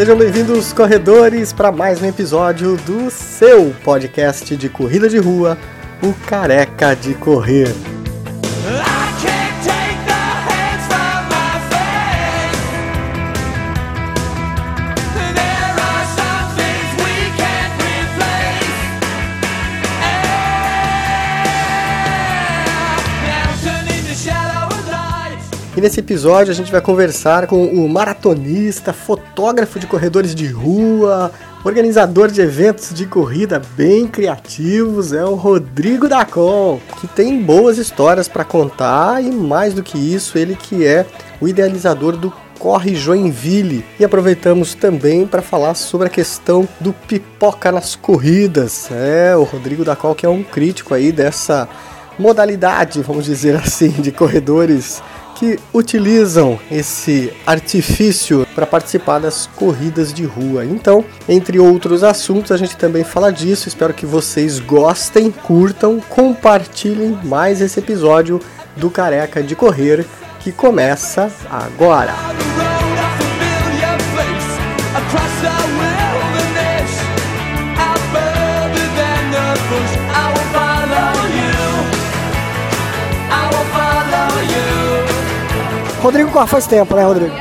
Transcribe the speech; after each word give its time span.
Sejam 0.00 0.16
bem-vindos, 0.16 0.72
corredores, 0.72 1.52
para 1.52 1.70
mais 1.70 2.00
um 2.00 2.06
episódio 2.06 2.74
do 2.86 3.10
seu 3.10 3.74
podcast 3.84 4.56
de 4.56 4.66
corrida 4.66 5.10
de 5.10 5.18
rua, 5.18 5.58
o 6.02 6.14
Careca 6.26 6.96
de 6.96 7.12
Correr. 7.12 7.68
E 25.80 25.82
nesse 25.82 26.00
episódio 26.00 26.52
a 26.52 26.54
gente 26.54 26.70
vai 26.70 26.82
conversar 26.82 27.46
com 27.46 27.64
o 27.64 27.88
maratonista, 27.88 28.92
fotógrafo 28.92 29.78
de 29.78 29.86
corredores 29.86 30.34
de 30.34 30.46
rua, 30.46 31.32
organizador 31.64 32.30
de 32.30 32.42
eventos 32.42 32.92
de 32.92 33.06
corrida 33.06 33.62
bem 33.78 34.06
criativos, 34.06 35.14
é 35.14 35.24
o 35.24 35.34
Rodrigo 35.34 36.06
Dacon, 36.06 36.78
que 37.00 37.06
tem 37.06 37.42
boas 37.42 37.78
histórias 37.78 38.28
para 38.28 38.44
contar 38.44 39.24
e 39.24 39.30
mais 39.30 39.72
do 39.72 39.82
que 39.82 39.96
isso, 39.96 40.36
ele 40.36 40.54
que 40.54 40.84
é 40.84 41.06
o 41.40 41.48
idealizador 41.48 42.14
do 42.14 42.30
Corre 42.58 42.94
Joinville. 42.94 43.82
E 43.98 44.04
aproveitamos 44.04 44.74
também 44.74 45.26
para 45.26 45.40
falar 45.40 45.72
sobre 45.72 46.08
a 46.08 46.10
questão 46.10 46.68
do 46.78 46.92
pipoca 46.92 47.72
nas 47.72 47.96
corridas. 47.96 48.90
É, 48.90 49.34
o 49.34 49.44
Rodrigo 49.44 49.82
Dacol 49.82 50.14
que 50.14 50.26
é 50.26 50.28
um 50.28 50.42
crítico 50.42 50.92
aí 50.92 51.10
dessa 51.10 51.66
modalidade, 52.18 53.00
vamos 53.00 53.24
dizer 53.24 53.56
assim, 53.56 53.88
de 53.88 54.12
corredores 54.12 55.02
que 55.40 55.58
utilizam 55.72 56.60
esse 56.70 57.32
artifício 57.46 58.46
para 58.54 58.66
participar 58.66 59.18
das 59.18 59.46
corridas 59.46 60.12
de 60.12 60.22
rua. 60.22 60.66
Então, 60.66 61.02
entre 61.26 61.58
outros 61.58 62.04
assuntos, 62.04 62.52
a 62.52 62.58
gente 62.58 62.76
também 62.76 63.02
fala 63.02 63.32
disso. 63.32 63.66
Espero 63.66 63.94
que 63.94 64.04
vocês 64.04 64.60
gostem, 64.60 65.30
curtam, 65.30 65.98
compartilhem 65.98 67.18
mais 67.24 67.62
esse 67.62 67.78
episódio 67.80 68.38
do 68.76 68.90
Careca 68.90 69.42
de 69.42 69.56
Correr 69.56 70.04
que 70.40 70.52
começa 70.52 71.32
agora. 71.50 72.69
Rodrigo 86.02 86.30
corre 86.30 86.46
faz 86.46 86.66
tempo, 86.66 86.94
né, 86.94 87.04
Rodrigo? 87.04 87.34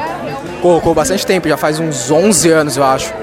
Corro 0.62 0.94
bastante 0.94 1.26
tempo, 1.26 1.48
já 1.48 1.58
faz 1.58 1.80
uns 1.80 2.12
11 2.12 2.50
anos, 2.52 2.78
eu 2.78 2.84
acho. 2.84 3.14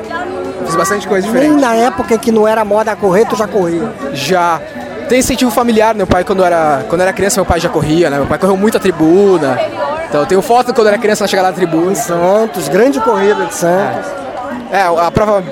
Fiz 0.65 0.75
bastante 0.75 1.07
coisa 1.07 1.27
Nem 1.29 1.35
diferente. 1.35 1.61
na 1.61 1.75
época 1.75 2.19
que 2.19 2.33
não 2.33 2.49
era 2.49 2.65
moda 2.65 2.97
correr, 2.97 3.27
tu 3.27 3.37
já 3.37 3.47
corria. 3.47 3.93
Já. 4.13 4.61
Tem 5.09 5.21
incentivo 5.21 5.51
familiar, 5.51 5.95
meu 5.95 6.07
pai 6.07 6.25
quando 6.25 6.43
era, 6.43 6.85
quando 6.89 7.01
era 7.03 7.13
criança, 7.13 7.39
meu 7.41 7.47
pai 7.47 7.61
já 7.61 7.69
corria, 7.69 8.11
né? 8.11 8.17
Meu 8.17 8.27
pai 8.27 8.39
correu 8.39 8.57
muito 8.57 8.77
a 8.77 8.81
tribuna. 8.81 9.59
Então 10.09 10.21
eu 10.21 10.27
tenho 10.27 10.43
foto 10.43 10.75
quando 10.75 10.89
era 10.89 10.99
criança 10.99 11.23
na 11.25 11.29
chegada 11.29 11.51
da 11.51 11.55
tribuna. 11.55 11.95
Santos, 11.95 12.69
grande 12.69 12.99
corrida 13.01 13.47
de 13.47 13.55
Santos. 13.55 14.11
É, 14.73 14.83
a 14.83 15.11
prova 15.13 15.45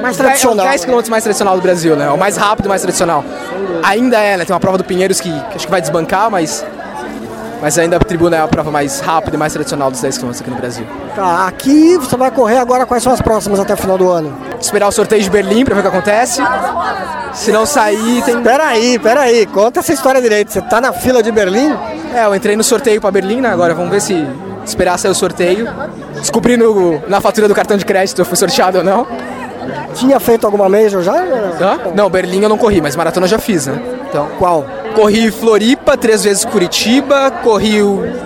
Mais 0.00 0.18
é 0.18 0.22
tradicional. 0.22 0.66
10 0.66 0.84
km 0.86 1.00
mais 1.10 1.22
tradicional 1.24 1.56
do 1.56 1.62
Brasil, 1.62 1.96
né? 1.96 2.08
O 2.08 2.16
mais 2.16 2.36
rápido, 2.36 2.68
mais 2.68 2.80
tradicional. 2.80 3.22
Ainda 3.82 4.18
é, 4.18 4.38
né? 4.38 4.44
Tem 4.46 4.54
uma 4.54 4.60
prova 4.60 4.78
do 4.78 4.84
Pinheiros 4.84 5.20
que, 5.20 5.28
que 5.28 5.56
acho 5.56 5.66
que 5.66 5.70
vai 5.70 5.82
desbancar, 5.82 6.30
mas 6.30 6.64
mas 7.64 7.78
ainda 7.78 7.96
a 7.96 7.98
tribuna 7.98 8.36
é 8.36 8.40
a 8.42 8.46
prova 8.46 8.70
mais 8.70 9.00
rápida 9.00 9.36
e 9.36 9.38
mais 9.38 9.54
tradicional 9.54 9.90
dos 9.90 9.98
10 10.02 10.18
km 10.18 10.30
aqui 10.38 10.50
no 10.50 10.56
Brasil. 10.56 10.86
Tá, 11.16 11.46
aqui 11.46 11.96
você 11.96 12.14
vai 12.14 12.30
correr 12.30 12.58
agora, 12.58 12.84
quais 12.84 13.02
são 13.02 13.10
as 13.10 13.22
próximas 13.22 13.58
até 13.58 13.72
o 13.72 13.76
final 13.78 13.96
do 13.96 14.10
ano? 14.10 14.36
Esperar 14.60 14.86
o 14.86 14.92
sorteio 14.92 15.22
de 15.22 15.30
Berlim 15.30 15.64
pra 15.64 15.72
ver 15.74 15.80
o 15.80 15.82
que 15.82 15.88
acontece. 15.88 16.42
Se 17.32 17.50
não 17.50 17.64
sair, 17.64 18.22
tem 18.22 18.42
Peraí, 18.42 18.98
peraí, 18.98 19.46
conta 19.46 19.80
essa 19.80 19.94
história 19.94 20.20
direito. 20.20 20.52
Você 20.52 20.60
tá 20.60 20.78
na 20.78 20.92
fila 20.92 21.22
de 21.22 21.32
Berlim? 21.32 21.74
É, 22.14 22.26
eu 22.26 22.34
entrei 22.34 22.54
no 22.54 22.62
sorteio 22.62 23.00
pra 23.00 23.10
Berlim, 23.10 23.40
né? 23.40 23.48
Agora 23.48 23.74
vamos 23.74 23.90
ver 23.90 24.02
se 24.02 24.26
esperar 24.66 24.98
sair 24.98 25.10
o 25.10 25.14
sorteio. 25.14 25.66
Descobri 26.16 26.58
no- 26.58 27.00
na 27.08 27.18
fatura 27.22 27.48
do 27.48 27.54
cartão 27.54 27.78
de 27.78 27.84
crédito 27.86 28.16
se 28.16 28.20
eu 28.20 28.26
fui 28.26 28.36
sorteado 28.36 28.78
ou 28.78 28.84
não. 28.84 29.06
Tinha 29.94 30.20
feito 30.20 30.44
alguma 30.44 30.68
major 30.68 31.02
já? 31.02 31.14
Hã? 31.14 31.78
Não, 31.94 32.10
Berlim 32.10 32.42
eu 32.42 32.48
não 32.50 32.58
corri, 32.58 32.82
mas 32.82 32.94
maratona 32.94 33.24
eu 33.24 33.30
já 33.30 33.38
fiz, 33.38 33.66
né? 33.66 33.80
Então, 34.08 34.28
Qual? 34.38 34.66
Corri 34.94 35.30
Floripa, 35.30 35.96
três 35.96 36.24
vezes 36.24 36.44
Curitiba, 36.44 37.30
corri 37.42 37.80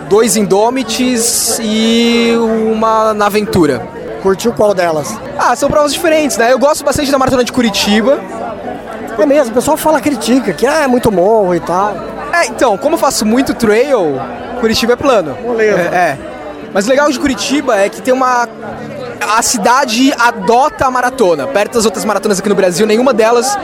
dois 0.09 0.37
Indomites 0.37 1.59
e 1.60 2.34
uma 2.37 3.15
na 3.15 3.27
Aventura. 3.27 3.87
Curtiu 4.22 4.53
qual 4.53 4.75
delas? 4.75 5.16
Ah, 5.39 5.54
são 5.57 5.71
provas 5.71 5.92
diferentes, 5.92 6.37
né? 6.37 6.53
Eu 6.53 6.59
gosto 6.59 6.84
bastante 6.84 7.10
da 7.10 7.19
maratona 7.19 7.45
de 7.45 7.53
Curitiba. 7.53 8.21
É 9.19 9.27
mesmo, 9.27 9.53
o 9.53 9.54
pessoal 9.54 9.77
fala, 9.77 10.01
critica, 10.01 10.53
que 10.53 10.66
ah, 10.66 10.83
é 10.83 10.87
muito 10.87 11.10
morro 11.10 11.54
e 11.54 11.60
tal. 11.60 11.95
É, 12.33 12.47
então, 12.47 12.77
como 12.77 12.95
eu 12.95 12.98
faço 12.98 13.25
muito 13.25 13.54
trail, 13.54 14.21
Curitiba 14.60 14.92
é 14.92 14.97
plano. 14.97 15.37
Moleza. 15.42 15.81
É, 15.81 15.97
é. 15.97 16.19
Mas 16.72 16.87
o 16.87 16.89
legal 16.89 17.10
de 17.10 17.19
Curitiba 17.19 17.77
é 17.77 17.89
que 17.89 18.03
tem 18.03 18.13
uma. 18.13 18.48
A 19.37 19.42
cidade 19.42 20.13
adota 20.19 20.87
a 20.87 20.91
maratona. 20.91 21.47
Perto 21.47 21.75
das 21.75 21.84
outras 21.84 22.04
maratonas 22.04 22.39
aqui 22.39 22.48
no 22.48 22.54
Brasil, 22.54 22.87
nenhuma 22.87 23.13
delas 23.13 23.59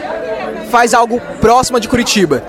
faz 0.71 0.95
algo 0.95 1.21
próximo 1.41 1.79
de 1.79 1.89
Curitiba. 1.89 2.43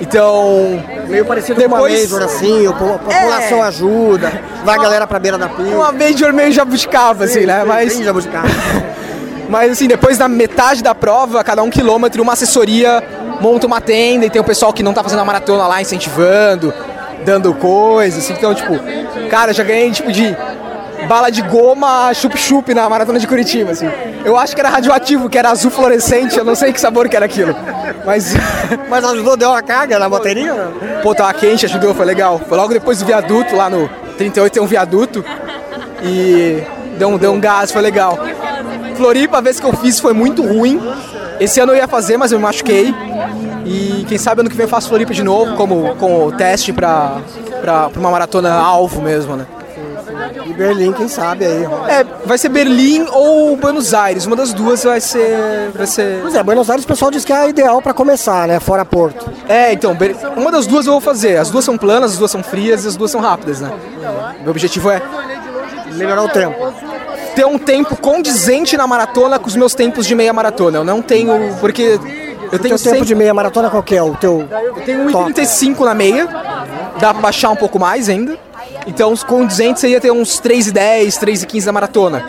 Então. 0.00 0.82
Meio 1.08 1.24
parecido 1.24 1.58
Depois- 1.60 1.80
com 2.08 2.14
uma 2.14 2.20
major 2.20 2.22
assim, 2.22 2.66
a 2.66 2.72
população 2.72 3.58
É. 3.58 3.68
ajuda, 3.68 4.32
vai 4.64 4.76
a 4.76 4.82
galera 4.82 5.06
pra 5.06 5.18
beira 5.18 5.38
da 5.38 5.48
pista. 5.48 5.74
Uma 5.74 5.92
Major 5.92 6.32
meio 6.32 6.52
jabuticaba, 6.52 7.24
assim, 7.24 7.46
né? 7.46 7.64
Mas. 7.64 7.92
Sim, 7.92 8.04
jabuticaba. 8.04 8.48
Mas 9.48 9.70
assim, 9.72 9.86
depois 9.86 10.18
da 10.18 10.26
metade 10.26 10.82
da 10.82 10.92
prova, 10.94 11.40
a 11.40 11.44
cada 11.44 11.62
um 11.62 11.70
quilômetro, 11.70 12.20
uma 12.22 12.32
assessoria 12.32 13.02
monta 13.40 13.66
uma 13.66 13.80
tenda 13.80 14.26
e 14.26 14.30
tem 14.30 14.40
o 14.40 14.44
pessoal 14.44 14.72
que 14.72 14.82
não 14.82 14.92
tá 14.92 15.02
fazendo 15.04 15.20
a 15.20 15.24
maratona 15.24 15.66
lá 15.68 15.80
incentivando, 15.80 16.74
dando 17.24 17.54
coisas, 17.54 18.24
assim. 18.24 18.32
Então, 18.32 18.52
tipo, 18.54 18.74
cara, 19.30 19.52
já 19.52 19.62
ganhei 19.62 19.90
tipo 19.92 20.10
de 20.10 20.36
bala 21.08 21.30
de 21.30 21.42
goma 21.42 22.12
chup-chup 22.14 22.72
na 22.74 22.88
maratona 22.88 23.18
de 23.18 23.26
Curitiba, 23.26 23.72
assim. 23.72 23.88
Eu 24.24 24.36
acho 24.36 24.54
que 24.54 24.60
era 24.60 24.68
radioativo, 24.68 25.28
que 25.28 25.38
era 25.38 25.50
azul 25.50 25.70
fluorescente, 25.70 26.36
eu 26.36 26.44
não 26.44 26.54
sei 26.54 26.72
que 26.72 26.80
sabor 26.80 27.08
que 27.08 27.16
era 27.16 27.26
aquilo. 27.26 27.54
Mas, 28.04 28.34
Mas 28.88 29.04
ajudou, 29.04 29.36
deu 29.36 29.50
uma 29.50 29.62
carga 29.62 29.98
na 29.98 30.08
bateria? 30.08 30.54
pô, 31.02 31.14
tava 31.14 31.32
quente, 31.34 31.66
ajudou, 31.66 31.94
foi 31.94 32.04
legal. 32.04 32.40
Foi 32.48 32.56
logo 32.56 32.72
depois 32.72 32.98
do 32.98 33.06
viaduto, 33.06 33.54
lá 33.54 33.68
no 33.68 33.88
38 34.16 34.52
tem 34.52 34.62
um 34.62 34.66
viaduto. 34.66 35.24
E 36.02 36.62
deu 36.98 37.08
um, 37.08 37.18
deu 37.18 37.32
um 37.32 37.40
gás, 37.40 37.70
foi 37.70 37.82
legal. 37.82 38.18
Floripa, 38.96 39.38
a 39.38 39.40
vez 39.40 39.60
que 39.60 39.66
eu 39.66 39.72
fiz 39.74 40.00
foi 40.00 40.12
muito 40.12 40.42
ruim. 40.42 40.80
Esse 41.38 41.60
ano 41.60 41.72
eu 41.72 41.76
ia 41.76 41.88
fazer, 41.88 42.16
mas 42.16 42.32
eu 42.32 42.38
me 42.38 42.44
machuquei. 42.44 42.94
E 43.64 44.04
quem 44.08 44.16
sabe 44.16 44.40
ano 44.40 44.48
que 44.48 44.56
vem 44.56 44.64
eu 44.64 44.70
faço 44.70 44.88
Floripa 44.88 45.12
de 45.12 45.22
novo, 45.22 45.56
como, 45.56 45.94
como 45.96 46.32
teste 46.32 46.72
pra, 46.72 47.18
pra, 47.60 47.90
pra 47.90 48.00
uma 48.00 48.10
maratona 48.10 48.52
alvo 48.52 49.02
mesmo, 49.02 49.36
né? 49.36 49.44
E 50.48 50.52
Berlim, 50.52 50.92
quem 50.92 51.08
sabe 51.08 51.44
aí. 51.44 51.64
É, 51.88 52.04
vai 52.24 52.38
ser 52.38 52.48
Berlim 52.48 53.06
ou 53.10 53.56
Buenos 53.56 53.92
Aires. 53.92 54.26
Uma 54.26 54.36
das 54.36 54.52
duas 54.52 54.84
vai 54.84 55.00
ser. 55.00 55.70
Vai 55.74 55.86
ser... 55.86 56.20
Pois 56.22 56.34
é, 56.34 56.42
Buenos 56.42 56.70
Aires 56.70 56.84
o 56.84 56.88
pessoal 56.88 57.10
diz 57.10 57.24
que 57.24 57.32
é 57.32 57.36
a 57.36 57.48
ideal 57.48 57.82
pra 57.82 57.92
começar, 57.92 58.46
né? 58.46 58.60
Fora 58.60 58.84
Porto. 58.84 59.28
É, 59.48 59.72
então, 59.72 59.96
uma 60.36 60.50
das 60.52 60.66
duas 60.66 60.86
eu 60.86 60.92
vou 60.92 61.00
fazer. 61.00 61.36
As 61.36 61.50
duas 61.50 61.64
são 61.64 61.76
planas, 61.76 62.12
as 62.12 62.18
duas 62.18 62.30
são 62.30 62.42
frias 62.42 62.84
e 62.84 62.88
as 62.88 62.96
duas 62.96 63.10
são 63.10 63.20
rápidas, 63.20 63.60
né? 63.60 63.72
Meu 64.40 64.50
objetivo 64.50 64.90
é 64.90 65.02
Melhorar 65.94 66.22
o 66.22 66.28
tempo. 66.28 66.72
ter 67.34 67.46
um 67.46 67.58
tempo 67.58 67.96
condizente 67.96 68.76
na 68.76 68.86
maratona 68.86 69.38
com 69.38 69.46
os 69.46 69.56
meus 69.56 69.74
tempos 69.74 70.06
de 70.06 70.14
meia 70.14 70.32
maratona. 70.32 70.78
Eu 70.78 70.84
não 70.84 71.00
tenho. 71.00 71.56
Porque 71.60 71.98
eu 72.52 72.58
O 72.58 72.58
tenho 72.58 72.78
teu 72.78 72.92
tempo 72.92 73.04
de 73.04 73.14
meia 73.14 73.32
maratona 73.32 73.70
qual 73.70 73.82
que 73.82 73.96
é? 73.96 74.02
O 74.02 74.14
teu. 74.14 74.46
Eu 74.50 74.74
tenho 74.84 75.10
top? 75.10 75.32
1,35 75.32 75.84
na 75.84 75.94
meia. 75.94 76.26
Dá 77.00 77.12
pra 77.12 77.22
baixar 77.22 77.50
um 77.50 77.56
pouco 77.56 77.78
mais 77.78 78.08
ainda. 78.08 78.38
Então, 78.86 79.12
os 79.12 79.24
condizentes 79.24 79.80
seria 79.80 80.00
ter 80.00 80.12
uns 80.12 80.40
3,10, 80.40 81.18
3,15 81.18 81.64
na 81.66 81.72
maratona. 81.72 82.24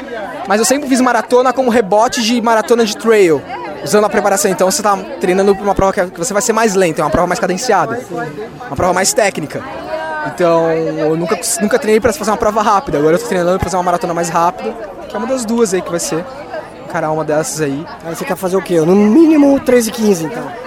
Mas 0.48 0.59
eu 0.59 0.65
sempre 0.65 0.89
fiz 0.89 1.00
maratona 1.01 1.54
como 1.54 1.69
rebote 1.69 2.21
de 2.24 2.42
maratona 2.42 2.86
de 2.86 2.98
trail. 2.98 3.42
Usando 3.83 4.06
a 4.06 4.09
preparação, 4.09 4.50
então 4.50 4.69
você 4.69 4.81
tá 4.81 4.98
treinando 5.19 5.54
pra 5.54 5.63
uma 5.63 5.75
prova 5.75 5.94
que 5.94 6.06
que 6.07 6.18
você 6.18 6.33
vai 6.33 6.42
ser 6.42 6.54
mais 6.54 6.74
lenta, 6.74 7.01
é 7.01 7.04
uma 7.04 7.12
prova 7.12 7.27
mais 7.27 7.39
cadenciada. 7.39 8.01
Uma 8.68 8.75
prova 8.75 8.94
mais 8.94 9.13
técnica. 9.13 9.63
Então, 10.33 10.71
eu 10.71 11.15
nunca, 11.15 11.39
nunca 11.62 11.80
treinei 11.80 12.00
pra 12.00 12.12
fazer 12.12 12.31
uma 12.31 12.38
prova 12.38 12.62
rápida. 12.62 12.98
Agora 12.98 13.15
eu 13.15 13.19
tô 13.19 13.27
treinando 13.27 13.57
pra 13.57 13.65
fazer 13.65 13.77
uma 13.77 13.83
maratona 13.83 14.13
mais 14.13 14.30
rápida, 14.30 14.74
que 15.07 15.15
é 15.15 15.18
uma 15.18 15.27
das 15.27 15.45
duas 15.45 15.74
aí 15.74 15.81
que 15.81 15.92
vai 15.92 16.00
ser. 16.00 16.25
Encarar 16.86 17.12
uma 17.12 17.24
dessas 17.24 17.62
aí. 17.62 17.86
Aí 18.03 18.15
você 18.15 18.25
quer 18.25 18.36
fazer 18.36 18.57
o 18.57 18.62
quê? 18.62 18.80
No 18.81 18.95
mínimo 18.95 19.60
3 19.60 19.88
e 19.88 19.92
15, 19.92 20.25
então. 20.25 20.66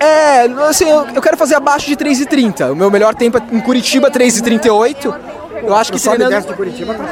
É, 0.00 0.42
assim, 0.68 0.88
eu, 0.88 1.06
eu 1.14 1.20
quero 1.22 1.36
fazer 1.36 1.54
abaixo 1.54 1.86
de 1.86 1.96
3,30. 1.96 2.72
O 2.72 2.76
meu 2.76 2.90
melhor 2.90 3.14
tempo 3.14 3.36
é 3.38 3.42
em 3.54 3.60
Curitiba, 3.60 4.10
3,38. 4.10 5.14
Eu 5.62 5.74
acho 5.76 5.92
que 5.92 5.98
e 5.98 6.00
treinando... 6.16 6.30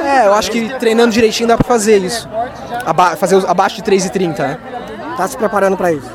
É, 0.03 0.25
eu 0.25 0.33
acho 0.33 0.49
que 0.49 0.69
treinando 0.79 1.11
direitinho 1.11 1.47
dá 1.47 1.55
pra 1.55 1.67
fazer 1.67 1.97
isso. 1.99 2.27
Aba- 2.85 3.15
fazer 3.15 3.43
abaixo 3.47 3.75
de 3.75 3.83
3,30, 3.83 4.39
né? 4.39 4.57
Tá 5.15 5.27
se 5.27 5.37
preparando 5.37 5.77
pra 5.77 5.91
isso. 5.91 6.09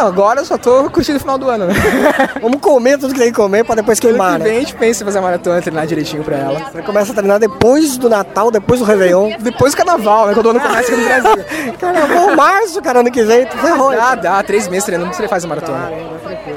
Agora 0.00 0.40
eu 0.40 0.44
só 0.44 0.56
tô 0.58 0.90
curtindo 0.90 1.16
o 1.16 1.20
final 1.20 1.38
do 1.38 1.48
ano, 1.48 1.66
né? 1.66 1.74
Vamos 2.42 2.60
comer 2.60 2.98
tudo 2.98 3.12
que 3.14 3.20
tem 3.20 3.30
que 3.30 3.36
comer 3.36 3.64
pra 3.64 3.74
depois 3.74 3.98
queimar, 4.00 4.38
que 4.38 4.44
né? 4.44 4.50
a 4.50 4.60
gente 4.60 4.74
pensa 4.74 5.02
em 5.02 5.06
fazer 5.06 5.18
a 5.18 5.22
maratona, 5.22 5.60
treinar 5.62 5.86
direitinho 5.86 6.22
pra 6.24 6.36
ela. 6.36 6.60
Você 6.72 6.82
começa 6.82 7.12
a 7.12 7.14
treinar 7.14 7.38
depois 7.38 7.96
do 7.96 8.08
Natal, 8.08 8.50
depois 8.50 8.80
do 8.80 8.86
Réveillon. 8.86 9.32
Depois 9.40 9.72
do 9.72 9.76
carnaval, 9.76 10.26
né? 10.26 10.34
Quando 10.34 10.46
o 10.46 10.50
ano 10.50 10.60
começa 10.60 10.92
aqui 10.92 11.00
no 11.00 11.06
Brasil. 11.06 11.44
Caramba, 11.78 12.36
março, 12.36 12.82
cara, 12.82 13.00
ano 13.00 13.10
que 13.10 13.22
vem, 13.22 13.46
tu 13.46 13.56
ferrou. 13.58 13.92
hein? 13.92 13.98
Dá, 13.98 14.14
dá, 14.14 14.42
três 14.42 14.68
meses 14.68 14.84
treinando, 14.84 15.14
você 15.14 15.28
faz 15.28 15.44
a 15.44 15.48
maratona. 15.48 15.90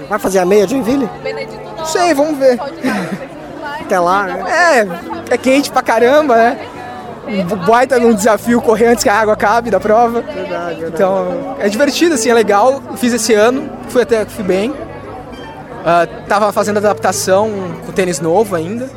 Vai 0.09 0.19
fazer 0.19 0.39
a 0.39 0.45
meia 0.45 0.65
de 0.65 0.71
Joinville? 0.73 1.09
Não 1.77 1.85
sei, 1.85 2.13
vamos 2.13 2.37
ver. 2.37 2.59
Até 3.81 3.99
lá, 3.99 4.23
né? 4.23 4.43
É, 5.29 5.33
é 5.35 5.37
quente 5.37 5.71
pra 5.71 5.81
caramba, 5.81 6.35
né? 6.35 6.59
Baita 7.65 7.99
num 7.99 8.13
desafio 8.13 8.61
correr 8.61 8.87
antes 8.87 9.03
que 9.03 9.09
a 9.09 9.15
água 9.15 9.33
acabe 9.33 9.69
da 9.69 9.79
prova. 9.79 10.23
Então, 10.87 11.55
é 11.59 11.67
divertido, 11.67 12.15
assim, 12.15 12.29
é 12.29 12.33
legal. 12.33 12.81
Fiz 12.97 13.13
esse 13.13 13.33
ano, 13.33 13.69
fui 13.89 14.01
até 14.03 14.25
fui 14.25 14.43
bem. 14.43 14.73
Ah, 15.85 16.07
tava 16.27 16.51
fazendo 16.51 16.77
adaptação 16.77 17.49
com 17.85 17.91
tênis 17.91 18.19
novo 18.19 18.55
ainda. 18.55 18.89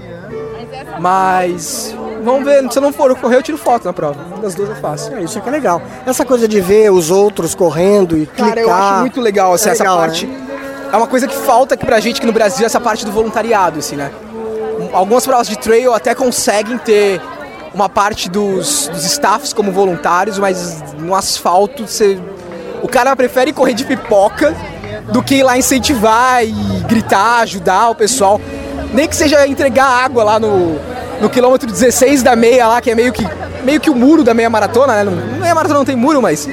Mas 0.99 1.95
vamos 2.23 2.45
ver, 2.45 2.71
se 2.71 2.79
eu 2.79 2.83
não 2.83 2.93
for 2.93 3.15
correr, 3.19 3.37
eu 3.37 3.43
tiro 3.43 3.57
foto 3.59 3.85
na 3.85 3.93
prova. 3.93 4.23
Uma 4.27 4.39
das 4.39 4.55
duas 4.55 4.69
eu 4.69 4.77
faço. 4.77 5.13
É, 5.15 5.23
isso 5.23 5.39
é 5.39 5.41
que 5.41 5.49
é 5.49 5.53
legal. 5.53 5.81
Essa 6.07 6.25
coisa 6.25 6.47
de 6.47 6.61
ver 6.61 6.91
os 6.91 7.11
outros 7.11 7.55
correndo 7.55 8.17
e 8.17 8.27
clicar. 8.27 8.49
Cara, 8.49 8.61
eu 8.61 8.73
acho 8.73 9.01
muito 9.01 9.21
legal 9.21 9.53
assim, 9.55 9.69
É 9.69 9.73
essa 9.73 9.83
legal, 9.83 9.99
parte. 9.99 10.27
né? 10.27 10.47
É 10.93 10.97
uma 10.97 11.07
coisa 11.07 11.27
que 11.27 11.37
falta 11.37 11.75
aqui 11.75 11.87
pra 11.87 12.01
gente 12.01 12.19
aqui 12.19 12.27
no 12.27 12.33
Brasil, 12.33 12.67
essa 12.67 12.81
parte 12.81 13.05
do 13.05 13.13
voluntariado, 13.13 13.79
assim, 13.79 13.95
né? 13.97 14.11
Algumas 14.93 15.25
provas 15.25 15.49
de 15.49 15.57
trail 15.57 15.95
até 15.95 16.15
conseguem 16.15 16.77
ter 16.79 17.21
uma 17.73 17.89
parte 17.89 18.29
dos, 18.29 18.89
dos 18.89 19.05
staffs 19.05 19.53
como 19.53 19.71
voluntários, 19.73 20.39
mas 20.39 20.83
no 20.99 21.15
asfalto 21.15 21.87
você. 21.87 22.19
O 22.83 22.89
cara 22.89 23.15
prefere 23.15 23.53
correr 23.53 23.75
de 23.75 23.85
pipoca 23.85 24.55
do 25.13 25.23
que 25.23 25.37
ir 25.37 25.43
lá 25.43 25.57
incentivar 25.57 26.45
e 26.45 26.53
gritar, 26.87 27.41
ajudar 27.41 27.91
o 27.91 27.95
pessoal. 27.95 28.41
Nem 28.93 29.07
que 29.07 29.15
seja 29.15 29.47
entregar 29.47 29.87
água 29.87 30.25
lá 30.25 30.41
no, 30.41 30.79
no 31.21 31.29
quilômetro 31.29 31.71
16 31.71 32.23
da 32.23 32.35
meia 32.35 32.67
lá, 32.67 32.81
que 32.81 32.91
é 32.91 32.95
meio 32.95 33.13
que, 33.13 33.27
meio 33.63 33.81
que 33.81 33.91
o 33.91 33.95
muro 33.95 34.25
da 34.25 34.35
meia 34.35 34.51
maratona, 34.51 34.95
né? 34.95 35.05
Não, 35.05 35.13
meia 35.39 35.55
maratona 35.55 35.79
não 35.79 35.85
tem 35.85 35.95
muro, 35.95 36.21
mas 36.21 36.49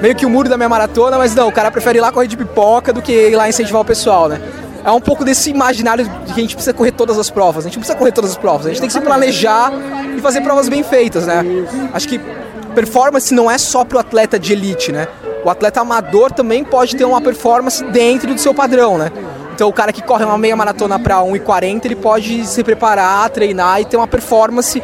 meio 0.00 0.14
que 0.14 0.26
o 0.26 0.30
muro 0.30 0.48
da 0.48 0.56
meia 0.56 0.68
maratona, 0.68 1.18
mas 1.18 1.34
não, 1.34 1.48
o 1.48 1.52
cara 1.52 1.70
prefere 1.70 1.98
ir 1.98 2.00
lá 2.00 2.10
correr 2.10 2.26
de 2.26 2.36
pipoca 2.36 2.92
do 2.92 3.02
que 3.02 3.12
ir 3.12 3.36
lá 3.36 3.48
incentivar 3.48 3.82
o 3.82 3.84
pessoal, 3.84 4.28
né? 4.28 4.40
É 4.84 4.90
um 4.90 5.00
pouco 5.00 5.24
desse 5.24 5.50
imaginário 5.50 6.04
de 6.04 6.32
que 6.32 6.40
a 6.40 6.42
gente 6.42 6.54
precisa 6.54 6.72
correr 6.72 6.92
todas 6.92 7.18
as 7.18 7.30
provas. 7.30 7.64
A 7.64 7.68
gente 7.68 7.76
não 7.76 7.80
precisa 7.80 7.98
correr 7.98 8.12
todas 8.12 8.30
as 8.30 8.36
provas, 8.36 8.66
a 8.66 8.68
gente 8.70 8.80
tem 8.80 8.88
que 8.88 8.92
se 8.92 9.00
planejar 9.00 9.72
e 10.16 10.20
fazer 10.20 10.40
provas 10.40 10.68
bem 10.68 10.82
feitas, 10.82 11.26
né? 11.26 11.44
Acho 11.92 12.08
que 12.08 12.20
performance 12.74 13.34
não 13.34 13.50
é 13.50 13.58
só 13.58 13.84
pro 13.84 13.98
atleta 13.98 14.38
de 14.38 14.52
elite, 14.52 14.92
né? 14.92 15.08
O 15.44 15.50
atleta 15.50 15.80
amador 15.80 16.32
também 16.32 16.64
pode 16.64 16.96
ter 16.96 17.04
uma 17.04 17.20
performance 17.20 17.82
dentro 17.84 18.32
do 18.32 18.40
seu 18.40 18.54
padrão, 18.54 18.98
né? 18.98 19.10
Então 19.54 19.68
o 19.68 19.72
cara 19.72 19.92
que 19.92 20.02
corre 20.02 20.24
uma 20.24 20.38
meia 20.38 20.54
maratona 20.54 20.98
para 20.98 21.16
1,40, 21.16 21.84
ele 21.84 21.96
pode 21.96 22.46
se 22.46 22.62
preparar, 22.62 23.28
treinar 23.30 23.80
e 23.80 23.84
ter 23.84 23.96
uma 23.96 24.06
performance 24.06 24.82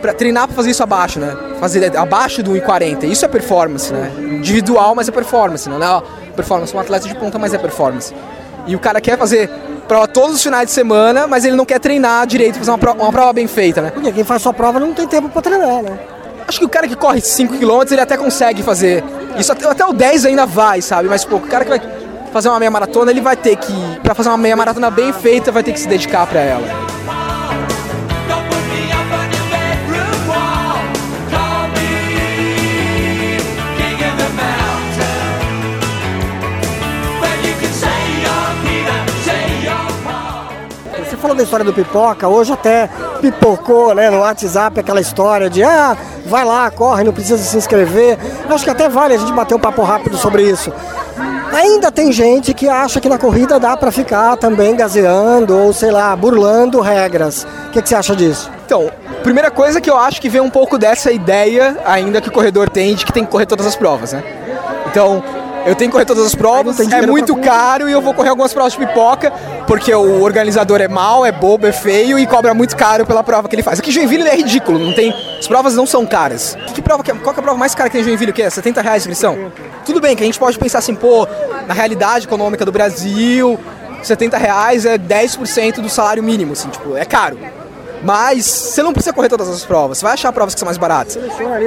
para 0.00 0.12
treinar 0.12 0.46
para 0.46 0.56
fazer 0.56 0.70
isso 0.70 0.82
abaixo, 0.82 1.20
né? 1.20 1.36
Fazer 1.60 1.96
abaixo 1.96 2.42
do 2.42 2.52
1,40. 2.52 3.04
Isso 3.04 3.24
é 3.24 3.28
performance, 3.28 3.92
né? 3.92 4.10
Individual, 4.18 4.94
mas 4.94 5.08
é 5.08 5.12
performance, 5.12 5.68
né? 5.68 5.78
Não 5.78 5.98
é 5.98 6.02
performance, 6.34 6.74
um 6.74 6.80
atleta 6.80 7.06
de 7.06 7.14
ponta, 7.14 7.38
mas 7.38 7.54
é 7.54 7.58
performance. 7.58 8.14
E 8.68 8.76
o 8.76 8.78
cara 8.78 9.00
quer 9.00 9.18
fazer 9.18 9.50
prova 9.88 10.06
todos 10.06 10.36
os 10.36 10.42
finais 10.42 10.66
de 10.66 10.72
semana, 10.72 11.26
mas 11.26 11.44
ele 11.44 11.56
não 11.56 11.64
quer 11.64 11.80
treinar 11.80 12.26
direito, 12.26 12.58
fazer 12.58 12.70
uma 12.70 12.78
prova, 12.78 13.02
uma 13.02 13.10
prova 13.10 13.32
bem 13.32 13.46
feita, 13.46 13.80
né? 13.80 13.90
Porque 13.90 14.12
quem 14.12 14.22
faz 14.22 14.42
sua 14.42 14.52
prova 14.52 14.78
não 14.78 14.92
tem 14.92 15.08
tempo 15.08 15.30
pra 15.30 15.40
treinar, 15.40 15.82
né? 15.82 15.98
Acho 16.46 16.58
que 16.58 16.64
o 16.64 16.68
cara 16.68 16.86
que 16.86 16.94
corre 16.94 17.20
5km 17.20 17.90
ele 17.90 18.00
até 18.00 18.16
consegue 18.16 18.62
fazer. 18.62 19.02
Isso 19.38 19.50
até, 19.50 19.66
até 19.66 19.84
o 19.86 19.92
10 19.92 20.26
ainda 20.26 20.44
vai, 20.44 20.82
sabe? 20.82 21.08
Mas 21.08 21.24
pô, 21.24 21.36
o 21.36 21.40
cara 21.40 21.64
que 21.64 21.70
vai 21.70 21.80
fazer 22.32 22.50
uma 22.50 22.58
meia 22.58 22.70
maratona, 22.70 23.10
ele 23.10 23.22
vai 23.22 23.36
ter 23.36 23.56
que, 23.56 23.72
Pra 24.02 24.14
fazer 24.14 24.28
uma 24.28 24.38
meia 24.38 24.56
maratona 24.56 24.90
bem 24.90 25.12
feita, 25.12 25.50
vai 25.50 25.62
ter 25.62 25.72
que 25.72 25.80
se 25.80 25.88
dedicar 25.88 26.26
pra 26.26 26.40
ela. 26.40 26.66
Paul. 41.38 41.44
Você 41.44 41.44
falou 41.44 41.44
da 41.44 41.44
história 41.44 41.64
do 41.64 41.72
pipoca, 41.72 42.28
hoje 42.28 42.52
até 42.52 42.88
pipocou, 43.20 43.94
né, 43.94 44.10
no 44.10 44.20
WhatsApp 44.20 44.80
aquela 44.80 45.00
história 45.00 45.48
de 45.48 45.62
ah, 45.62 45.96
vai 46.26 46.44
lá, 46.44 46.70
corre, 46.70 47.04
não 47.04 47.12
precisa 47.12 47.38
se 47.38 47.56
inscrever. 47.56 48.18
Acho 48.48 48.64
que 48.64 48.70
até 48.70 48.88
vale 48.88 49.14
a 49.14 49.18
gente 49.18 49.32
bater 49.32 49.54
um 49.54 49.58
papo 49.58 49.82
rápido 49.82 50.16
sobre 50.16 50.42
isso. 50.42 50.72
Ainda 51.52 51.90
tem 51.90 52.12
gente 52.12 52.52
que 52.52 52.68
acha 52.68 53.00
que 53.00 53.08
na 53.08 53.18
corrida 53.18 53.58
dá 53.58 53.76
pra 53.76 53.90
ficar 53.90 54.36
também 54.36 54.76
gazeando 54.76 55.56
ou 55.56 55.72
sei 55.72 55.90
lá, 55.90 56.14
burlando 56.14 56.80
regras. 56.80 57.46
O 57.68 57.70
que, 57.70 57.82
que 57.82 57.88
você 57.88 57.94
acha 57.94 58.14
disso? 58.14 58.50
Então, 58.66 58.90
primeira 59.22 59.50
coisa 59.50 59.80
que 59.80 59.88
eu 59.88 59.96
acho 59.96 60.20
que 60.20 60.28
vem 60.28 60.40
um 60.40 60.50
pouco 60.50 60.78
dessa 60.78 61.10
ideia 61.10 61.76
ainda 61.86 62.20
que 62.20 62.28
o 62.28 62.32
corredor 62.32 62.68
tem 62.68 62.94
de 62.94 63.04
que 63.04 63.12
tem 63.12 63.24
que 63.24 63.30
correr 63.30 63.46
todas 63.46 63.66
as 63.66 63.74
provas, 63.74 64.12
né? 64.12 64.22
Então, 64.86 65.22
eu 65.68 65.74
tenho 65.74 65.90
que 65.90 65.92
correr 65.92 66.04
todas 66.04 66.24
as 66.24 66.34
provas, 66.34 66.80
é 66.80 67.06
muito 67.06 67.36
caro 67.36 67.88
e 67.88 67.92
eu 67.92 68.00
vou 68.00 68.14
correr 68.14 68.30
algumas 68.30 68.52
provas 68.52 68.72
de 68.72 68.78
pipoca, 68.78 69.30
porque 69.66 69.94
o 69.94 70.22
organizador 70.22 70.80
é 70.80 70.88
mau, 70.88 71.24
é 71.24 71.30
bobo, 71.30 71.66
é 71.66 71.72
feio 71.72 72.18
e 72.18 72.26
cobra 72.26 72.54
muito 72.54 72.76
caro 72.76 73.04
pela 73.04 73.22
prova 73.22 73.48
que 73.48 73.54
ele 73.54 73.62
faz. 73.62 73.78
Aqui 73.78 73.90
em 73.90 73.92
Joinville 73.92 74.26
é 74.26 74.34
ridículo, 74.34 74.78
não 74.78 74.94
tem, 74.94 75.14
as 75.38 75.46
provas 75.46 75.74
não 75.74 75.86
são 75.86 76.06
caras. 76.06 76.56
Que, 76.68 76.74
que 76.74 76.82
prova 76.82 77.02
que 77.02 77.10
é, 77.10 77.14
qual 77.14 77.34
que 77.34 77.40
é 77.40 77.42
a 77.42 77.44
prova 77.44 77.58
mais 77.58 77.74
cara 77.74 77.90
que 77.90 77.94
tem 77.94 78.02
em 78.02 78.04
Joinville? 78.04 78.30
O 78.30 78.34
que 78.34 78.42
é? 78.42 78.50
70 78.50 78.80
reais 78.80 78.94
a 78.94 78.98
inscrição? 78.98 79.52
Tudo 79.84 80.00
bem 80.00 80.16
que 80.16 80.22
a 80.22 80.26
gente 80.26 80.38
pode 80.38 80.58
pensar 80.58 80.78
assim, 80.78 80.94
pô, 80.94 81.28
na 81.66 81.74
realidade 81.74 82.26
econômica 82.26 82.64
do 82.64 82.72
Brasil, 82.72 83.58
70 84.02 84.38
reais 84.38 84.86
é 84.86 84.96
10% 84.96 85.80
do 85.80 85.88
salário 85.88 86.22
mínimo, 86.22 86.52
assim, 86.52 86.68
tipo, 86.68 86.96
é 86.96 87.04
caro. 87.04 87.38
Mas 88.02 88.44
você 88.46 88.82
não 88.82 88.92
precisa 88.92 89.12
correr 89.12 89.28
todas 89.28 89.48
as 89.48 89.64
provas, 89.64 89.98
você 89.98 90.04
vai 90.04 90.14
achar 90.14 90.32
provas 90.32 90.54
que 90.54 90.60
são 90.60 90.66
mais 90.66 90.78
baratas. 90.78 91.16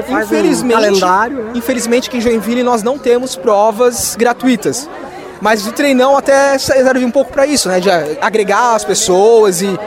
faz 0.04 0.10
um 0.10 0.36
Infelizmente, 0.36 0.74
calendário, 0.74 1.44
né? 1.44 1.52
infelizmente 1.56 2.08
aqui 2.08 2.18
em 2.18 2.22
Joinville 2.22 2.64
nós 2.64 2.84
não 2.84 2.98
temos 2.98 3.36
provas 3.36 4.16
gratuitas. 4.16 4.90
Mas 5.42 5.66
o 5.66 5.72
treinão 5.72 6.16
até 6.16 6.58
serve 6.58 7.04
um 7.04 7.12
pouco 7.12 7.32
para 7.32 7.48
isso, 7.48 7.68
né? 7.68 7.80
De 7.80 7.90
agregar 8.22 8.76
as 8.76 8.86
pessoas 8.86 9.62
e, 9.62 9.80